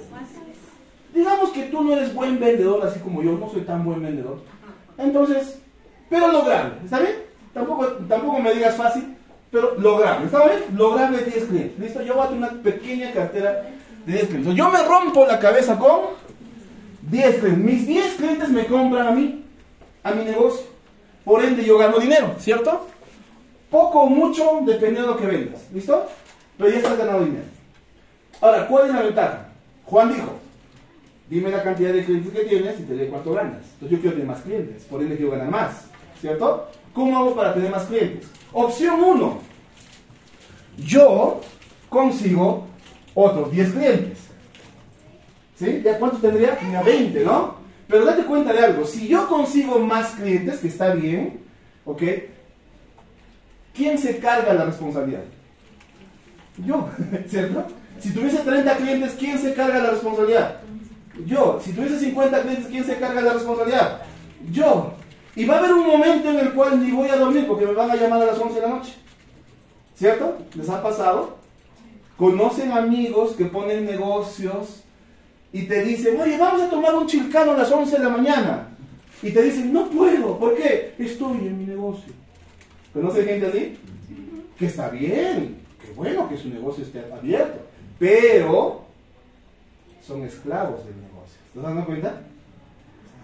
Digamos 1.13 1.49
que 1.51 1.63
tú 1.63 1.83
no 1.83 1.93
eres 1.93 2.13
buen 2.13 2.39
vendedor, 2.39 2.85
así 2.85 2.99
como 2.99 3.23
yo, 3.23 3.31
no 3.33 3.49
soy 3.49 3.61
tan 3.61 3.83
buen 3.83 4.01
vendedor. 4.01 4.41
Entonces, 4.97 5.59
pero 6.09 6.31
lograrlo, 6.31 6.75
¿está 6.83 6.99
bien? 6.99 7.15
Tampoco, 7.53 7.85
tampoco 8.07 8.39
me 8.39 8.53
digas 8.53 8.75
fácil, 8.75 9.15
pero 9.51 9.75
lograrlo, 9.79 10.25
¿está 10.25 10.45
bien? 10.45 10.59
Lograrle 10.75 11.23
10 11.23 11.45
clientes, 11.45 11.79
¿listo? 11.79 12.01
Yo 12.01 12.15
voy 12.15 12.25
a 12.25 12.29
tener 12.29 12.43
una 12.43 12.61
pequeña 12.61 13.11
cartera 13.11 13.69
de 14.05 14.13
10 14.13 14.27
clientes. 14.27 14.55
Yo 14.55 14.69
me 14.69 14.83
rompo 14.83 15.25
la 15.25 15.39
cabeza 15.39 15.77
con 15.77 16.01
10 17.09 17.39
clientes. 17.39 17.57
Mis 17.57 17.87
10 17.87 18.15
clientes 18.15 18.49
me 18.49 18.65
compran 18.65 19.07
a 19.07 19.11
mí, 19.11 19.43
a 20.03 20.11
mi 20.11 20.23
negocio. 20.23 20.67
Por 21.23 21.43
ende, 21.43 21.63
yo 21.63 21.77
gano 21.77 21.99
dinero, 21.99 22.35
¿cierto? 22.39 22.87
Poco 23.69 24.01
o 24.01 24.09
mucho, 24.09 24.61
dependiendo 24.65 25.01
de 25.01 25.07
lo 25.07 25.17
que 25.17 25.27
vendas, 25.27 25.61
¿listo? 25.73 26.05
Pero 26.57 26.69
ya 26.69 26.77
estás 26.77 26.97
ganando 26.97 27.25
dinero. 27.25 27.45
Ahora, 28.41 28.67
¿cuál 28.67 28.87
es 28.87 28.93
la 28.93 29.01
ventaja? 29.01 29.47
Juan 29.85 30.13
dijo, 30.13 30.39
dime 31.29 31.49
la 31.49 31.63
cantidad 31.63 31.91
de 31.91 32.05
clientes 32.05 32.31
que 32.31 32.45
tienes 32.45 32.79
y 32.79 32.83
te 32.83 32.93
diré 32.93 33.09
cuánto 33.09 33.33
ganas. 33.33 33.63
Entonces 33.73 33.91
yo 33.91 33.99
quiero 33.99 34.11
tener 34.11 34.27
más 34.27 34.41
clientes, 34.41 34.83
por 34.83 35.01
ende 35.01 35.17
quiero 35.17 35.31
ganar 35.31 35.49
más, 35.49 35.85
¿cierto? 36.19 36.69
¿Cómo 36.93 37.17
hago 37.17 37.35
para 37.35 37.53
tener 37.53 37.71
más 37.71 37.85
clientes? 37.85 38.27
Opción 38.51 39.01
1, 39.01 39.39
yo 40.85 41.41
consigo 41.89 42.67
otros 43.13 43.51
10 43.51 43.71
clientes. 43.71 44.17
¿Sí? 45.55 45.81
¿Ya 45.83 45.99
cuántos 45.99 46.21
tendría? 46.21 46.57
Tenía 46.57 46.81
20, 46.81 47.23
¿no? 47.23 47.55
Pero 47.87 48.05
date 48.05 48.23
cuenta 48.23 48.53
de 48.53 48.59
algo, 48.59 48.85
si 48.85 49.07
yo 49.07 49.27
consigo 49.27 49.79
más 49.79 50.11
clientes, 50.11 50.59
que 50.59 50.67
está 50.67 50.93
bien, 50.93 51.41
¿ok? 51.85 52.03
¿Quién 53.73 53.97
se 53.97 54.19
carga 54.19 54.53
la 54.53 54.65
responsabilidad? 54.65 55.23
Yo, 56.65 56.89
¿cierto? 57.27 57.65
Si 57.99 58.11
tuviese 58.13 58.37
30 58.37 58.77
clientes, 58.77 59.15
¿quién 59.17 59.37
se 59.37 59.53
carga 59.53 59.79
la 59.79 59.91
responsabilidad? 59.91 60.61
Yo. 61.25 61.59
Si 61.63 61.73
tuviese 61.73 61.99
50 61.99 62.41
clientes, 62.41 62.67
¿quién 62.67 62.85
se 62.85 62.97
carga 62.97 63.21
la 63.21 63.33
responsabilidad? 63.33 64.01
Yo. 64.51 64.93
Y 65.35 65.45
va 65.45 65.55
a 65.55 65.59
haber 65.59 65.73
un 65.73 65.87
momento 65.87 66.29
en 66.29 66.39
el 66.39 66.53
cual 66.53 66.83
ni 66.83 66.91
voy 66.91 67.09
a 67.09 67.17
dormir 67.17 67.45
porque 67.47 67.65
me 67.65 67.73
van 67.73 67.91
a 67.91 67.95
llamar 67.95 68.21
a 68.21 68.25
las 68.25 68.39
11 68.39 68.55
de 68.55 68.61
la 68.61 68.67
noche. 68.67 68.93
¿Cierto? 69.95 70.37
¿Les 70.55 70.69
ha 70.69 70.81
pasado? 70.81 71.37
Conocen 72.17 72.71
amigos 72.71 73.33
que 73.33 73.45
ponen 73.45 73.85
negocios 73.85 74.83
y 75.51 75.63
te 75.63 75.83
dicen, 75.83 76.19
oye, 76.19 76.37
vamos 76.37 76.61
a 76.61 76.69
tomar 76.69 76.95
un 76.95 77.07
chilcano 77.07 77.51
a 77.51 77.57
las 77.57 77.71
11 77.71 77.97
de 77.97 78.03
la 78.03 78.09
mañana. 78.09 78.67
Y 79.21 79.31
te 79.31 79.41
dicen, 79.41 79.73
no 79.73 79.89
puedo. 79.89 80.37
¿Por 80.37 80.55
qué? 80.55 80.95
Estoy 80.97 81.37
en 81.37 81.59
mi 81.59 81.65
negocio. 81.65 82.13
¿Conoce 82.93 83.23
gente 83.23 83.47
así? 83.47 83.77
Que 84.57 84.65
está 84.65 84.89
bien. 84.89 85.57
Qué 85.81 85.91
bueno 85.95 86.27
que 86.29 86.37
su 86.37 86.49
negocio 86.49 86.83
esté 86.83 87.03
abierto. 87.11 87.59
Pero 87.97 88.83
son 90.05 90.23
esclavos 90.23 90.85
del 90.85 90.95
negocio. 91.01 91.37
¿Estás 91.47 91.63
dando 91.63 91.85
cuenta? 91.85 92.21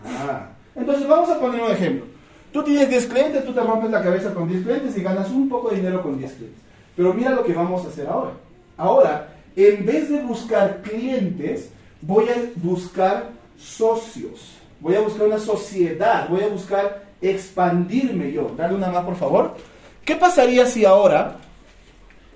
Ah. 0.05 0.54
Entonces 0.75 1.07
vamos 1.07 1.29
a 1.29 1.39
poner 1.39 1.61
un 1.61 1.71
ejemplo. 1.71 2.05
Tú 2.51 2.63
tienes 2.63 2.89
10 2.89 3.05
clientes, 3.07 3.45
tú 3.45 3.53
te 3.53 3.61
rompes 3.61 3.91
la 3.91 4.01
cabeza 4.01 4.33
con 4.33 4.47
10 4.47 4.63
clientes 4.63 4.97
y 4.97 5.01
ganas 5.01 5.29
un 5.29 5.49
poco 5.49 5.69
de 5.69 5.77
dinero 5.77 6.01
con 6.01 6.17
10 6.17 6.31
clientes. 6.33 6.61
Pero 6.95 7.13
mira 7.13 7.31
lo 7.31 7.43
que 7.43 7.53
vamos 7.53 7.85
a 7.85 7.89
hacer 7.89 8.07
ahora. 8.07 8.31
Ahora, 8.77 9.29
en 9.55 9.85
vez 9.85 10.09
de 10.09 10.21
buscar 10.21 10.81
clientes, 10.81 11.69
voy 12.01 12.25
a 12.29 12.35
buscar 12.55 13.29
socios. 13.57 14.53
Voy 14.79 14.95
a 14.95 15.01
buscar 15.01 15.27
una 15.27 15.39
sociedad. 15.39 16.29
Voy 16.29 16.41
a 16.43 16.47
buscar 16.47 17.03
expandirme 17.21 18.31
yo. 18.31 18.51
Dale 18.55 18.75
una 18.75 18.89
más, 18.89 19.03
por 19.03 19.15
favor. 19.15 19.55
¿Qué 20.03 20.15
pasaría 20.15 20.65
si 20.65 20.85
ahora, 20.85 21.37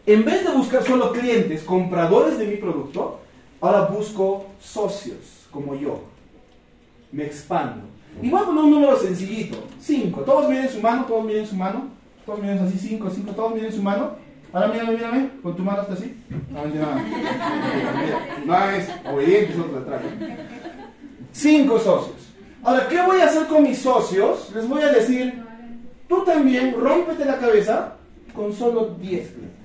en 0.05 0.25
vez 0.25 0.43
de 0.43 0.51
buscar 0.51 0.83
solo 0.83 1.11
clientes, 1.11 1.63
compradores 1.63 2.37
de 2.37 2.47
mi 2.47 2.55
producto, 2.55 3.19
ahora 3.61 3.85
busco 3.85 4.47
socios 4.59 5.45
como 5.51 5.75
yo? 5.75 6.01
Me 7.11 7.25
expando. 7.25 7.88
Y 8.21 8.29
voy 8.29 8.41
a 8.41 8.49
un 8.49 8.71
número 8.71 8.97
sencillito. 8.97 9.57
5. 9.79 10.21
Todos 10.21 10.49
miren 10.49 10.69
su 10.69 10.81
mano, 10.81 11.05
todos 11.05 11.25
miren 11.25 11.47
su 11.47 11.55
mano. 11.55 11.87
Todos 12.25 12.39
miren 12.39 12.59
así, 12.59 12.77
5, 12.77 13.09
5, 13.09 13.31
todos 13.31 13.53
miren 13.53 13.71
su 13.71 13.81
mano. 13.81 14.11
Ahora 14.51 14.67
mírame, 14.67 14.93
mírame, 14.93 15.29
con 15.43 15.55
tu 15.55 15.63
mano 15.63 15.81
hasta 15.81 15.93
así. 15.93 16.15
No, 16.49 16.65
nada. 16.65 17.03
No 18.45 18.69
es 18.71 18.89
obediente, 19.05 19.53
es 19.53 19.59
otro 19.59 19.79
atrás. 19.79 20.01
Cinco 21.31 21.79
socios. 21.79 22.15
Ahora, 22.63 22.87
¿qué 22.89 23.01
voy 23.01 23.21
a 23.21 23.25
hacer 23.25 23.47
con 23.47 23.63
mis 23.63 23.79
socios? 23.79 24.51
Les 24.55 24.67
voy 24.67 24.81
a 24.81 24.91
decir, 24.91 25.41
tú 26.07 26.23
también 26.23 26.75
rómpete 26.79 27.25
la 27.25 27.37
cabeza 27.37 27.93
con 28.33 28.51
solo 28.51 28.95
10 28.99 29.27
clientes. 29.29 29.59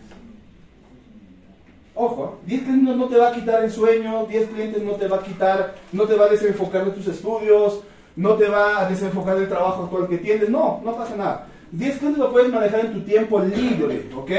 Ojo, 1.94 2.38
10 2.46 2.62
clientes 2.62 2.96
no 2.96 3.06
te 3.06 3.16
va 3.16 3.28
a 3.28 3.32
quitar 3.32 3.64
el 3.64 3.70
sueño, 3.70 4.26
10 4.26 4.48
clientes 4.48 4.82
no 4.82 4.92
te 4.92 5.08
va 5.08 5.16
a 5.16 5.22
quitar, 5.22 5.74
no 5.92 6.04
te 6.04 6.14
va 6.14 6.26
a 6.26 6.28
desenfocar 6.28 6.84
de 6.84 6.90
tus 6.90 7.06
estudios, 7.06 7.80
no 8.16 8.34
te 8.34 8.48
va 8.48 8.80
a 8.80 8.88
desenfocar 8.88 9.36
del 9.36 9.48
trabajo 9.48 9.84
actual 9.84 10.08
que 10.08 10.18
tienes. 10.18 10.48
No, 10.48 10.80
no 10.84 10.96
pasa 10.96 11.16
nada. 11.16 11.46
10 11.72 11.98
clientes 11.98 12.18
lo 12.18 12.30
puedes 12.30 12.52
manejar 12.52 12.80
en 12.80 12.92
tu 12.92 13.00
tiempo 13.00 13.40
libre, 13.40 14.08
¿ok? 14.14 14.30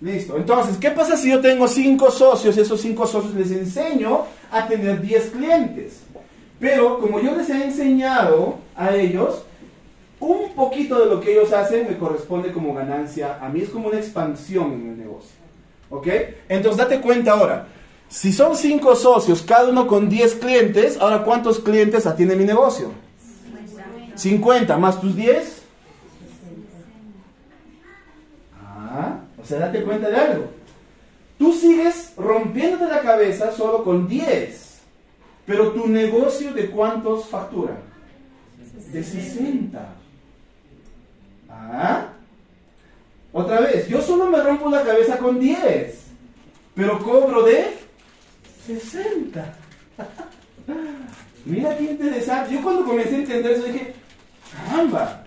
Listo. 0.00 0.36
Entonces, 0.36 0.76
¿qué 0.76 0.90
pasa 0.90 1.16
si 1.16 1.30
yo 1.30 1.40
tengo 1.40 1.66
5 1.66 2.10
socios 2.10 2.56
y 2.56 2.60
esos 2.60 2.80
5 2.80 3.06
socios 3.06 3.34
les 3.34 3.50
enseño 3.50 4.22
a 4.50 4.66
tener 4.66 5.00
10 5.00 5.30
clientes? 5.30 6.02
Pero 6.60 6.98
como 7.00 7.20
yo 7.20 7.34
les 7.34 7.48
he 7.50 7.64
enseñado 7.64 8.56
a 8.76 8.94
ellos, 8.94 9.44
un 10.20 10.52
poquito 10.54 11.00
de 11.00 11.06
lo 11.06 11.20
que 11.20 11.32
ellos 11.32 11.52
hacen 11.52 11.86
me 11.88 11.96
corresponde 11.96 12.52
como 12.52 12.74
ganancia. 12.74 13.38
A 13.40 13.48
mí 13.48 13.62
es 13.62 13.70
como 13.70 13.88
una 13.88 13.98
expansión 13.98 14.72
en 14.72 14.88
el 14.90 14.98
negocio. 14.98 15.32
¿Ok? 15.90 16.06
Entonces, 16.48 16.78
date 16.78 17.00
cuenta 17.00 17.32
ahora. 17.32 17.66
Si 18.14 18.32
son 18.32 18.56
5 18.56 18.94
socios, 18.94 19.42
cada 19.42 19.70
uno 19.70 19.88
con 19.88 20.08
10 20.08 20.36
clientes, 20.36 20.98
ahora 21.00 21.24
¿cuántos 21.24 21.58
clientes 21.58 22.06
atiende 22.06 22.36
mi 22.36 22.44
negocio? 22.44 22.92
50 24.14 24.78
más 24.78 25.00
tus 25.00 25.16
10. 25.16 25.62
Ah, 28.62 29.18
o 29.36 29.44
sea, 29.44 29.58
date 29.58 29.82
cuenta 29.82 30.10
de 30.10 30.16
algo. 30.16 30.44
Tú 31.40 31.52
sigues 31.54 32.12
rompiéndote 32.16 32.86
la 32.86 33.00
cabeza 33.00 33.50
solo 33.50 33.82
con 33.82 34.06
10. 34.06 34.78
Pero 35.44 35.72
tu 35.72 35.88
negocio 35.88 36.54
de 36.54 36.70
cuántos 36.70 37.26
factura? 37.26 37.76
De 38.92 39.02
60. 39.02 39.88
Ah. 41.50 42.06
Otra 43.32 43.58
vez, 43.58 43.88
yo 43.88 44.00
solo 44.00 44.26
me 44.30 44.40
rompo 44.40 44.70
la 44.70 44.84
cabeza 44.84 45.18
con 45.18 45.40
10. 45.40 45.98
Pero 46.76 47.02
cobro 47.02 47.42
de 47.42 47.83
60. 48.66 49.54
Mira 51.44 51.76
qué 51.76 51.84
interesante. 51.84 52.54
Yo 52.54 52.62
cuando 52.62 52.84
comencé 52.84 53.16
a 53.16 53.18
entender 53.18 53.52
eso 53.52 53.64
dije, 53.64 53.94
caramba. 54.52 55.20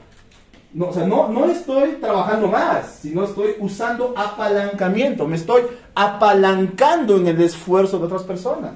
No, 0.73 0.87
o 0.89 0.93
sea, 0.93 1.07
no, 1.07 1.29
no 1.29 1.45
estoy 1.45 1.93
trabajando 1.93 2.47
más, 2.47 2.99
sino 3.01 3.23
estoy 3.23 3.55
usando 3.59 4.13
apalancamiento. 4.17 5.27
Me 5.27 5.37
estoy 5.37 5.63
apalancando 5.95 7.17
en 7.17 7.27
el 7.27 7.41
esfuerzo 7.41 7.97
de 7.97 8.05
otras 8.05 8.23
personas. 8.23 8.73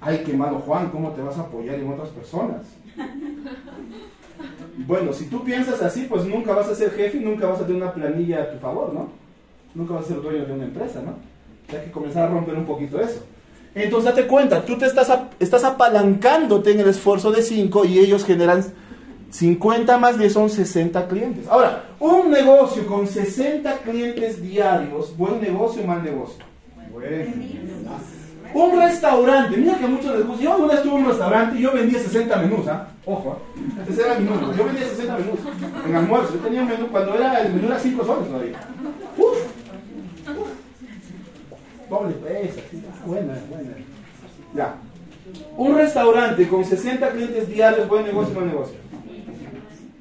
Ay, 0.00 0.22
qué 0.24 0.34
malo 0.34 0.58
Juan, 0.60 0.90
¿cómo 0.90 1.10
te 1.12 1.22
vas 1.22 1.38
a 1.38 1.42
apoyar 1.42 1.76
en 1.76 1.92
otras 1.92 2.10
personas? 2.10 2.62
Bueno, 4.76 5.12
si 5.12 5.26
tú 5.26 5.44
piensas 5.44 5.80
así, 5.82 6.06
pues 6.08 6.24
nunca 6.24 6.52
vas 6.52 6.68
a 6.68 6.74
ser 6.74 6.90
jefe 6.90 7.18
y 7.18 7.20
nunca 7.20 7.46
vas 7.46 7.60
a 7.60 7.66
tener 7.66 7.80
una 7.80 7.94
planilla 7.94 8.42
a 8.42 8.50
tu 8.50 8.58
favor, 8.58 8.92
¿no? 8.92 9.08
Nunca 9.74 9.94
vas 9.94 10.04
a 10.04 10.08
ser 10.08 10.20
dueño 10.20 10.44
de 10.44 10.52
una 10.52 10.64
empresa, 10.64 11.00
¿no? 11.00 11.14
Hay 11.74 11.84
que 11.84 11.92
comenzar 11.92 12.24
a 12.24 12.32
romper 12.32 12.56
un 12.56 12.66
poquito 12.66 13.00
eso. 13.00 13.24
Entonces 13.74 14.14
date 14.14 14.26
cuenta, 14.28 14.64
tú 14.64 14.78
te 14.78 14.86
estás, 14.86 15.12
estás 15.40 15.64
apalancándote 15.64 16.72
en 16.72 16.80
el 16.80 16.88
esfuerzo 16.88 17.32
de 17.32 17.42
5 17.42 17.84
y 17.86 17.98
ellos 17.98 18.24
generan 18.24 18.64
50 19.30 19.98
más 19.98 20.16
10 20.16 20.32
son 20.32 20.48
60 20.48 21.08
clientes. 21.08 21.48
Ahora, 21.48 21.86
un 21.98 22.30
negocio 22.30 22.86
con 22.86 23.08
60 23.08 23.78
clientes 23.78 24.40
diarios, 24.40 25.16
¿buen 25.16 25.40
negocio 25.40 25.82
o 25.82 25.86
mal 25.86 26.04
negocio? 26.04 26.44
Un 28.54 28.80
restaurante, 28.80 29.56
mira 29.56 29.76
que 29.76 29.84
a 29.84 29.88
muchos 29.88 30.16
les 30.16 30.24
gusta. 30.24 30.44
Yo 30.44 30.56
una 30.56 30.66
vez 30.68 30.76
estuve 30.76 30.94
en 30.94 31.02
un 31.02 31.08
restaurante 31.08 31.58
y 31.58 31.62
yo 31.62 31.72
vendía 31.72 31.98
60 31.98 32.36
menús, 32.36 32.68
¿ah? 32.68 32.86
Ojo, 33.04 33.36
¿eh? 33.56 33.90
ese 33.90 34.02
era 34.02 34.14
mi 34.20 34.26
número. 34.26 34.54
Yo 34.54 34.64
vendía 34.64 34.86
60 34.86 35.18
menús 35.18 35.40
en 35.84 35.96
almuerzo. 35.96 36.34
Yo 36.34 36.38
tenía 36.38 36.62
un 36.62 36.68
menú, 36.68 36.86
cuando 36.92 37.16
era 37.16 37.40
el 37.40 37.52
menú 37.52 37.66
era 37.66 37.80
5 37.80 38.04
soles 38.04 38.28
todavía. 38.28 38.60
Uf, 39.18 39.38
Buena. 43.06 43.34
Ya. 44.54 44.76
Un 45.56 45.74
restaurante 45.74 46.48
con 46.48 46.64
60 46.64 47.10
clientes 47.10 47.48
diarios, 47.48 47.88
buen 47.88 48.04
negocio 48.04 48.34
mal 48.34 48.46
negocio. 48.46 48.76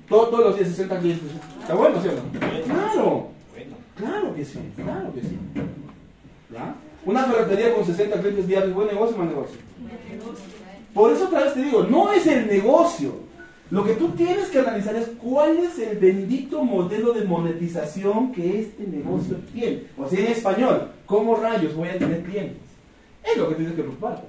Todos, 0.10 0.40
los 0.40 0.56
días 0.56 0.70
60 0.70 1.00
clientes. 1.00 1.32
¿Está 1.62 1.74
bueno, 1.76 2.02
sí 2.02 2.10
no? 2.10 2.74
Claro. 2.74 3.28
Claro 3.96 4.36
que 4.36 4.46
sí, 4.46 4.60
claro 4.76 5.14
que 5.14 5.22
sí. 5.22 5.40
Una 7.06 7.24
ferretería 7.26 7.74
con 7.74 7.86
60 7.86 8.20
clientes 8.20 8.48
diarios, 8.48 8.74
¿buen 8.74 8.88
negocio 8.88 9.18
mal 9.18 9.28
negocio? 9.28 9.58
Por 10.94 11.12
eso 11.12 11.26
otra 11.26 11.44
vez 11.44 11.54
te 11.54 11.64
digo, 11.64 11.84
no 11.84 12.12
es 12.12 12.28
el 12.28 12.48
negocio. 12.48 13.14
Lo 13.70 13.84
que 13.84 13.94
tú 13.94 14.10
tienes 14.10 14.50
que 14.50 14.60
analizar 14.60 14.96
es 14.96 15.10
cuál 15.22 15.58
es 15.58 15.80
el 15.80 15.98
bendito 15.98 16.64
modelo 16.64 17.14
de 17.14 17.26
monetización 17.26 18.32
que 18.32 18.60
este 18.60 18.86
negocio 18.86 19.38
tiene. 19.54 19.84
O 19.98 20.08
sea, 20.08 20.20
en 20.20 20.28
español, 20.28 20.92
¿cómo 21.06 21.36
rayos 21.36 21.76
voy 21.76 21.90
a 21.90 21.98
tener 21.98 22.22
clientes? 22.24 22.62
Es 23.24 23.38
lo 23.38 23.50
que 23.50 23.56
tienes 23.56 23.74
que 23.74 23.82
preocuparte. 23.82 24.28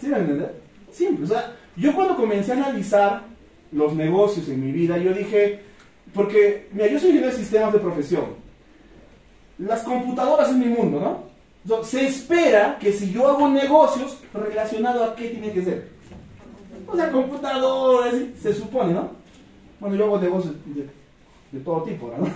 ¿Sí 0.00 0.08
me 0.08 0.18
entender? 0.18 0.60
Simple. 0.90 1.24
O 1.24 1.28
sea, 1.28 1.56
yo 1.76 1.94
cuando 1.94 2.16
comencé 2.16 2.52
a 2.52 2.56
analizar 2.56 3.22
los 3.70 3.94
negocios 3.94 4.48
en 4.48 4.64
mi 4.64 4.72
vida, 4.72 4.98
yo 4.98 5.14
dije, 5.14 5.60
porque, 6.12 6.68
mira, 6.72 6.88
yo 6.88 6.98
soy 6.98 7.10
ingeniero 7.10 7.34
de 7.34 7.38
sistemas 7.38 7.72
de 7.72 7.78
profesión. 7.78 8.24
Las 9.58 9.82
computadoras 9.82 10.50
es 10.50 10.56
mi 10.56 10.66
mundo, 10.66 11.00
¿no? 11.00 11.32
se 11.84 12.04
espera 12.06 12.76
que 12.80 12.92
si 12.92 13.12
yo 13.12 13.28
hago 13.28 13.48
negocios, 13.48 14.18
relacionado 14.34 15.04
a 15.04 15.14
qué 15.14 15.28
tiene 15.28 15.52
que 15.52 15.62
ser. 15.62 15.88
O 16.86 16.96
sea, 16.96 17.10
computadoras, 17.10 18.14
se 18.40 18.54
supone, 18.54 18.92
¿no? 18.92 19.10
Bueno, 19.80 19.96
yo 19.96 20.04
hago 20.04 20.18
negocios 20.18 20.54
de, 21.50 21.60
todo 21.60 21.82
tipo, 21.82 22.12
¿no? 22.16 22.26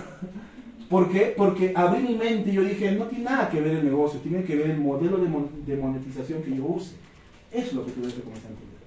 ¿Por 0.89 1.09
qué? 1.11 1.33
Porque 1.35 1.73
abrí 1.75 2.01
mi 2.01 2.15
mente 2.15 2.49
y 2.49 2.53
yo 2.53 2.63
dije, 2.63 2.91
no 2.91 3.05
tiene 3.05 3.25
nada 3.25 3.49
que 3.49 3.59
ver 3.59 3.75
el 3.75 3.85
negocio, 3.85 4.19
tiene 4.21 4.43
que 4.43 4.55
ver 4.55 4.69
el 4.69 4.77
modelo 4.77 5.17
de, 5.17 5.75
monetización 5.75 6.41
que 6.43 6.55
yo 6.55 6.63
use. 6.63 6.91
Eso 7.51 7.67
es 7.67 7.73
lo 7.73 7.85
que 7.85 7.91
tú 7.91 8.01
debes 8.01 8.15
comenzar 8.15 8.47
a 8.47 8.53
entender. 8.53 8.77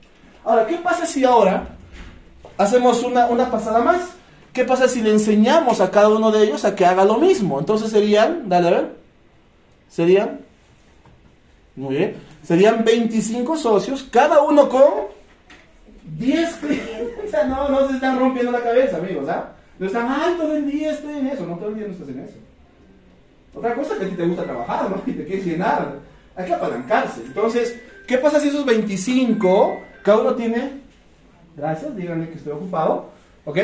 Ahora, 0.45 0.67
¿qué 0.67 0.77
pasa 0.77 1.07
si 1.07 1.25
ahora 1.25 1.77
hacemos 2.57 3.03
una, 3.03 3.27
una 3.27 3.51
pasada 3.51 3.83
más? 3.83 4.15
¿Qué 4.53 4.65
pasa 4.65 4.89
si 4.89 5.01
le 5.03 5.11
enseñamos 5.11 5.81
a 5.81 5.91
cada 5.91 6.09
uno 6.09 6.31
de 6.31 6.45
ellos 6.45 6.65
a 6.65 6.75
que 6.75 6.85
haga 6.85 7.05
lo 7.05 7.19
mismo? 7.19 7.59
Entonces 7.61 7.91
serían, 7.91 8.49
dale 8.49 8.69
a 8.69 8.71
ver, 8.71 8.97
serían, 9.89 10.41
muy 11.77 11.97
bien, 11.97 12.17
serían 12.43 12.85
25 12.85 13.57
socios, 13.57 14.03
cada 14.11 14.43
uno 14.43 14.69
con 14.69 15.10
10 16.21 16.55
clientes. 16.57 17.09
O 17.27 17.31
sea, 17.31 17.45
no, 17.45 17.69
no 17.69 17.87
se 17.87 17.95
están 17.95 18.19
rompiendo 18.19 18.51
la 18.51 18.61
cabeza, 18.61 18.97
amigos, 18.97 19.29
¿ah? 19.29 19.53
No 19.79 19.87
están, 19.87 20.09
ay, 20.09 20.35
todo 20.37 20.57
el 20.57 20.69
día 20.69 20.91
estoy 20.91 21.19
en 21.19 21.29
eso, 21.29 21.47
no 21.47 21.57
todo 21.57 21.69
el 21.69 21.77
día 21.77 21.87
no 21.87 21.93
estás 21.93 22.09
en 22.09 22.21
eso. 22.21 22.35
Otra 23.55 23.75
cosa 23.75 23.97
que 23.99 24.05
a 24.05 24.09
ti 24.09 24.17
te 24.17 24.27
gusta 24.27 24.45
trabajar, 24.45 24.91
¿no? 24.91 25.03
Y 25.07 25.13
te 25.13 25.25
quieres 25.25 25.47
llenar. 25.47 25.95
Hay 26.35 26.47
que 26.47 26.55
apalancarse. 26.55 27.23
Entonces, 27.25 27.81
¿qué 28.07 28.19
pasa 28.19 28.41
si 28.41 28.49
esos 28.49 28.65
25, 28.65 29.81
cada 30.03 30.19
uno 30.19 30.35
tiene, 30.35 30.73
gracias, 31.57 31.97
díganle 31.97 32.29
que 32.29 32.39
estoy 32.39 32.53
ocupado, 32.53 33.11
¿ok? 33.45 33.59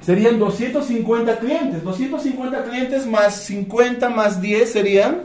Serían 0.00 0.38
250 0.38 1.38
clientes. 1.38 1.84
250 1.84 2.64
clientes 2.64 3.06
más 3.06 3.34
50 3.44 4.08
más 4.08 4.40
10 4.40 4.72
serían 4.72 5.22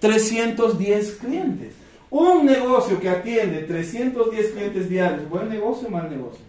310 0.00 1.12
clientes. 1.16 1.74
Un 2.18 2.46
negocio 2.46 2.98
que 2.98 3.10
atiende 3.10 3.58
310 3.64 4.52
clientes 4.52 4.88
diarios, 4.88 5.28
¿buen 5.28 5.50
negocio 5.50 5.86
o 5.86 5.90
mal 5.90 6.08
negocio? 6.08 6.40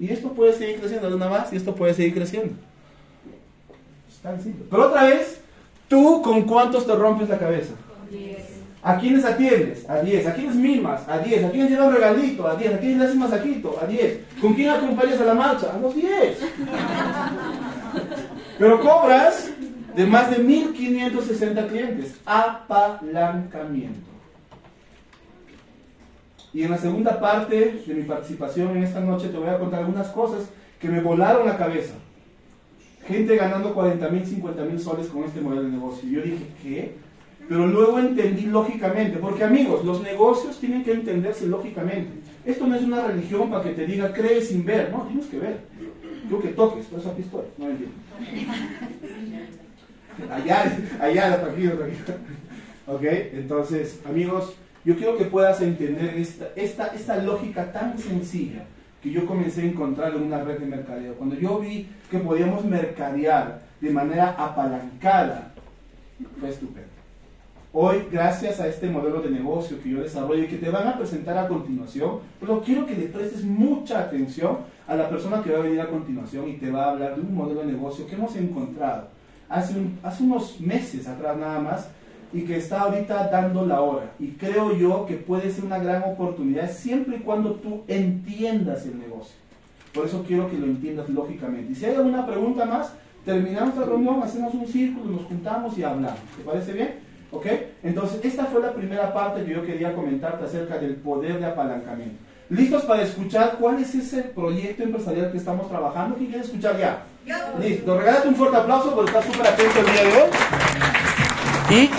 Y 0.00 0.10
esto 0.10 0.32
puede 0.32 0.52
seguir 0.52 0.80
creciendo, 0.80 1.14
una 1.14 1.28
más, 1.28 1.52
y 1.52 1.56
esto 1.56 1.76
puede 1.76 1.94
seguir 1.94 2.14
creciendo. 2.14 2.54
Pero 4.68 4.88
otra 4.88 5.04
vez, 5.04 5.40
¿tú 5.86 6.20
con 6.22 6.42
cuántos 6.42 6.88
te 6.88 6.94
rompes 6.96 7.28
la 7.28 7.38
cabeza? 7.38 7.74
¿A 8.82 8.98
quiénes 8.98 9.24
atiendes? 9.24 9.88
A 9.88 10.00
10. 10.00 10.26
¿A 10.26 10.34
quiénes 10.34 10.56
mimas? 10.56 11.08
A 11.08 11.20
10. 11.20 11.44
¿A 11.44 11.50
quiénes 11.52 11.70
llevas 11.70 11.94
regalito? 11.94 12.48
A 12.48 12.56
10. 12.56 12.74
¿A 12.74 12.78
quiénes 12.80 12.98
le 12.98 13.04
haces 13.04 13.16
masajito? 13.16 13.78
A 13.80 13.86
10. 13.86 14.18
¿Con 14.40 14.54
quién 14.54 14.70
acompañas 14.70 15.20
a 15.20 15.24
la 15.24 15.34
marcha? 15.34 15.72
A 15.72 15.78
los 15.78 15.94
10. 15.94 16.38
Pero 18.58 18.80
cobras 18.80 19.51
de 19.94 20.06
más 20.06 20.30
de 20.30 20.42
1560 20.42 21.68
clientes. 21.68 22.16
Apalancamiento. 22.24 24.12
Y 26.54 26.64
en 26.64 26.70
la 26.70 26.78
segunda 26.78 27.18
parte 27.18 27.82
de 27.86 27.94
mi 27.94 28.02
participación 28.02 28.76
en 28.76 28.82
esta 28.82 29.00
noche 29.00 29.28
te 29.28 29.38
voy 29.38 29.48
a 29.48 29.58
contar 29.58 29.80
algunas 29.80 30.08
cosas 30.08 30.50
que 30.78 30.88
me 30.88 31.00
volaron 31.00 31.46
la 31.46 31.56
cabeza. 31.56 31.94
Gente 33.06 33.36
ganando 33.36 33.74
40 33.74 34.08
mil, 34.10 34.26
50 34.26 34.64
mil 34.64 34.78
soles 34.78 35.06
con 35.08 35.24
este 35.24 35.40
modelo 35.40 35.62
de 35.62 35.70
negocio. 35.70 36.08
Y 36.08 36.12
yo 36.12 36.22
dije, 36.22 36.46
¿qué? 36.62 36.94
Pero 37.48 37.66
luego 37.66 37.98
entendí 37.98 38.46
lógicamente, 38.46 39.18
porque 39.18 39.44
amigos, 39.44 39.84
los 39.84 40.02
negocios 40.02 40.58
tienen 40.60 40.84
que 40.84 40.92
entenderse 40.92 41.46
lógicamente. 41.46 42.12
Esto 42.44 42.66
no 42.66 42.74
es 42.74 42.82
una 42.82 43.06
religión 43.06 43.50
para 43.50 43.64
que 43.64 43.70
te 43.70 43.86
diga, 43.86 44.12
cree 44.12 44.40
sin 44.40 44.64
ver, 44.64 44.90
no, 44.92 45.02
tienes 45.02 45.26
que 45.26 45.38
ver. 45.38 45.60
Tú 46.28 46.40
que 46.40 46.48
toques, 46.48 46.86
eso 46.86 47.10
aquí 47.10 47.22
estoy, 47.22 47.44
no 47.58 47.68
entiendo. 47.68 47.96
Allá, 50.30 50.76
allá, 51.00 51.40
tranquilo, 51.40 51.72
tranquilo. 51.74 52.16
Ok, 52.86 53.02
entonces, 53.02 54.00
amigos, 54.04 54.54
yo 54.84 54.96
quiero 54.96 55.16
que 55.16 55.24
puedas 55.24 55.60
entender 55.60 56.14
esta, 56.16 56.48
esta, 56.56 56.86
esta 56.88 57.16
lógica 57.18 57.72
tan 57.72 57.98
sencilla 57.98 58.64
que 59.02 59.10
yo 59.10 59.26
comencé 59.26 59.62
a 59.62 59.66
encontrar 59.66 60.14
en 60.14 60.22
una 60.22 60.42
red 60.42 60.58
de 60.58 60.66
mercadeo. 60.66 61.14
Cuando 61.14 61.36
yo 61.36 61.58
vi 61.58 61.88
que 62.10 62.18
podíamos 62.18 62.64
mercadear 62.64 63.62
de 63.80 63.90
manera 63.90 64.30
apalancada, 64.38 65.52
fue 66.38 66.50
estupendo. 66.50 66.88
Hoy, 67.74 68.04
gracias 68.12 68.60
a 68.60 68.68
este 68.68 68.90
modelo 68.90 69.22
de 69.22 69.30
negocio 69.30 69.82
que 69.82 69.90
yo 69.90 70.02
desarrollo 70.02 70.44
y 70.44 70.46
que 70.46 70.58
te 70.58 70.68
van 70.68 70.86
a 70.86 70.98
presentar 70.98 71.38
a 71.38 71.48
continuación, 71.48 72.18
pero 72.38 72.60
quiero 72.60 72.84
que 72.84 72.94
le 72.94 73.06
prestes 73.06 73.44
mucha 73.44 74.00
atención 74.00 74.58
a 74.86 74.94
la 74.94 75.08
persona 75.08 75.42
que 75.42 75.52
va 75.52 75.60
a 75.60 75.62
venir 75.62 75.80
a 75.80 75.88
continuación 75.88 76.48
y 76.48 76.58
te 76.58 76.70
va 76.70 76.84
a 76.84 76.90
hablar 76.90 77.16
de 77.16 77.22
un 77.22 77.34
modelo 77.34 77.60
de 77.60 77.72
negocio 77.72 78.06
que 78.06 78.14
hemos 78.14 78.36
encontrado 78.36 79.08
hace, 79.52 79.74
hace 80.02 80.22
unos 80.24 80.60
meses 80.60 81.06
atrás 81.06 81.36
nada 81.36 81.60
más 81.60 81.88
y 82.32 82.42
que 82.42 82.56
está 82.56 82.80
ahorita 82.80 83.28
dando 83.28 83.66
la 83.66 83.80
hora. 83.82 84.12
Y 84.18 84.28
creo 84.32 84.74
yo 84.74 85.06
que 85.06 85.16
puede 85.16 85.50
ser 85.50 85.64
una 85.64 85.78
gran 85.78 86.02
oportunidad 86.04 86.70
siempre 86.70 87.16
y 87.16 87.20
cuando 87.20 87.54
tú 87.54 87.82
entiendas 87.86 88.86
el 88.86 88.98
negocio. 88.98 89.36
Por 89.92 90.06
eso 90.06 90.24
quiero 90.26 90.50
que 90.50 90.56
lo 90.56 90.66
entiendas 90.66 91.08
lógicamente. 91.10 91.72
Y 91.72 91.74
si 91.74 91.84
hay 91.84 91.94
alguna 91.94 92.26
pregunta 92.26 92.64
más, 92.64 92.94
terminamos 93.26 93.76
la 93.76 93.84
reunión, 93.84 94.22
hacemos 94.22 94.54
un 94.54 94.66
círculo, 94.66 95.12
nos 95.12 95.26
juntamos 95.26 95.76
y 95.76 95.84
hablamos. 95.84 96.20
¿Te 96.36 96.42
parece 96.42 96.72
bien? 96.72 96.94
¿Ok? 97.30 97.46
Entonces, 97.82 98.24
esta 98.24 98.46
fue 98.46 98.62
la 98.62 98.72
primera 98.72 99.12
parte 99.12 99.44
que 99.44 99.52
yo 99.52 99.64
quería 99.64 99.94
comentarte 99.94 100.44
acerca 100.44 100.78
del 100.78 100.96
poder 100.96 101.38
de 101.38 101.46
apalancamiento. 101.46 102.16
¿Listos 102.48 102.84
para 102.84 103.02
escuchar 103.02 103.56
cuál 103.58 103.78
es 103.78 103.94
ese 103.94 104.22
proyecto 104.22 104.82
empresarial 104.82 105.30
que 105.30 105.38
estamos 105.38 105.68
trabajando? 105.68 106.16
¿Quién 106.16 106.30
quiere 106.30 106.44
escuchar 106.44 106.78
ya? 106.78 107.04
Listo. 107.60 107.98
Regálate 107.98 108.28
un 108.28 108.36
fuerte 108.36 108.56
aplauso 108.56 108.94
porque 108.94 109.10
estás 109.10 109.24
súper 109.24 109.46
atento 109.46 109.80
el 109.80 109.86
día 109.86 110.02
de 110.02 110.22
hoy. 110.22 110.30
Y 111.70 111.90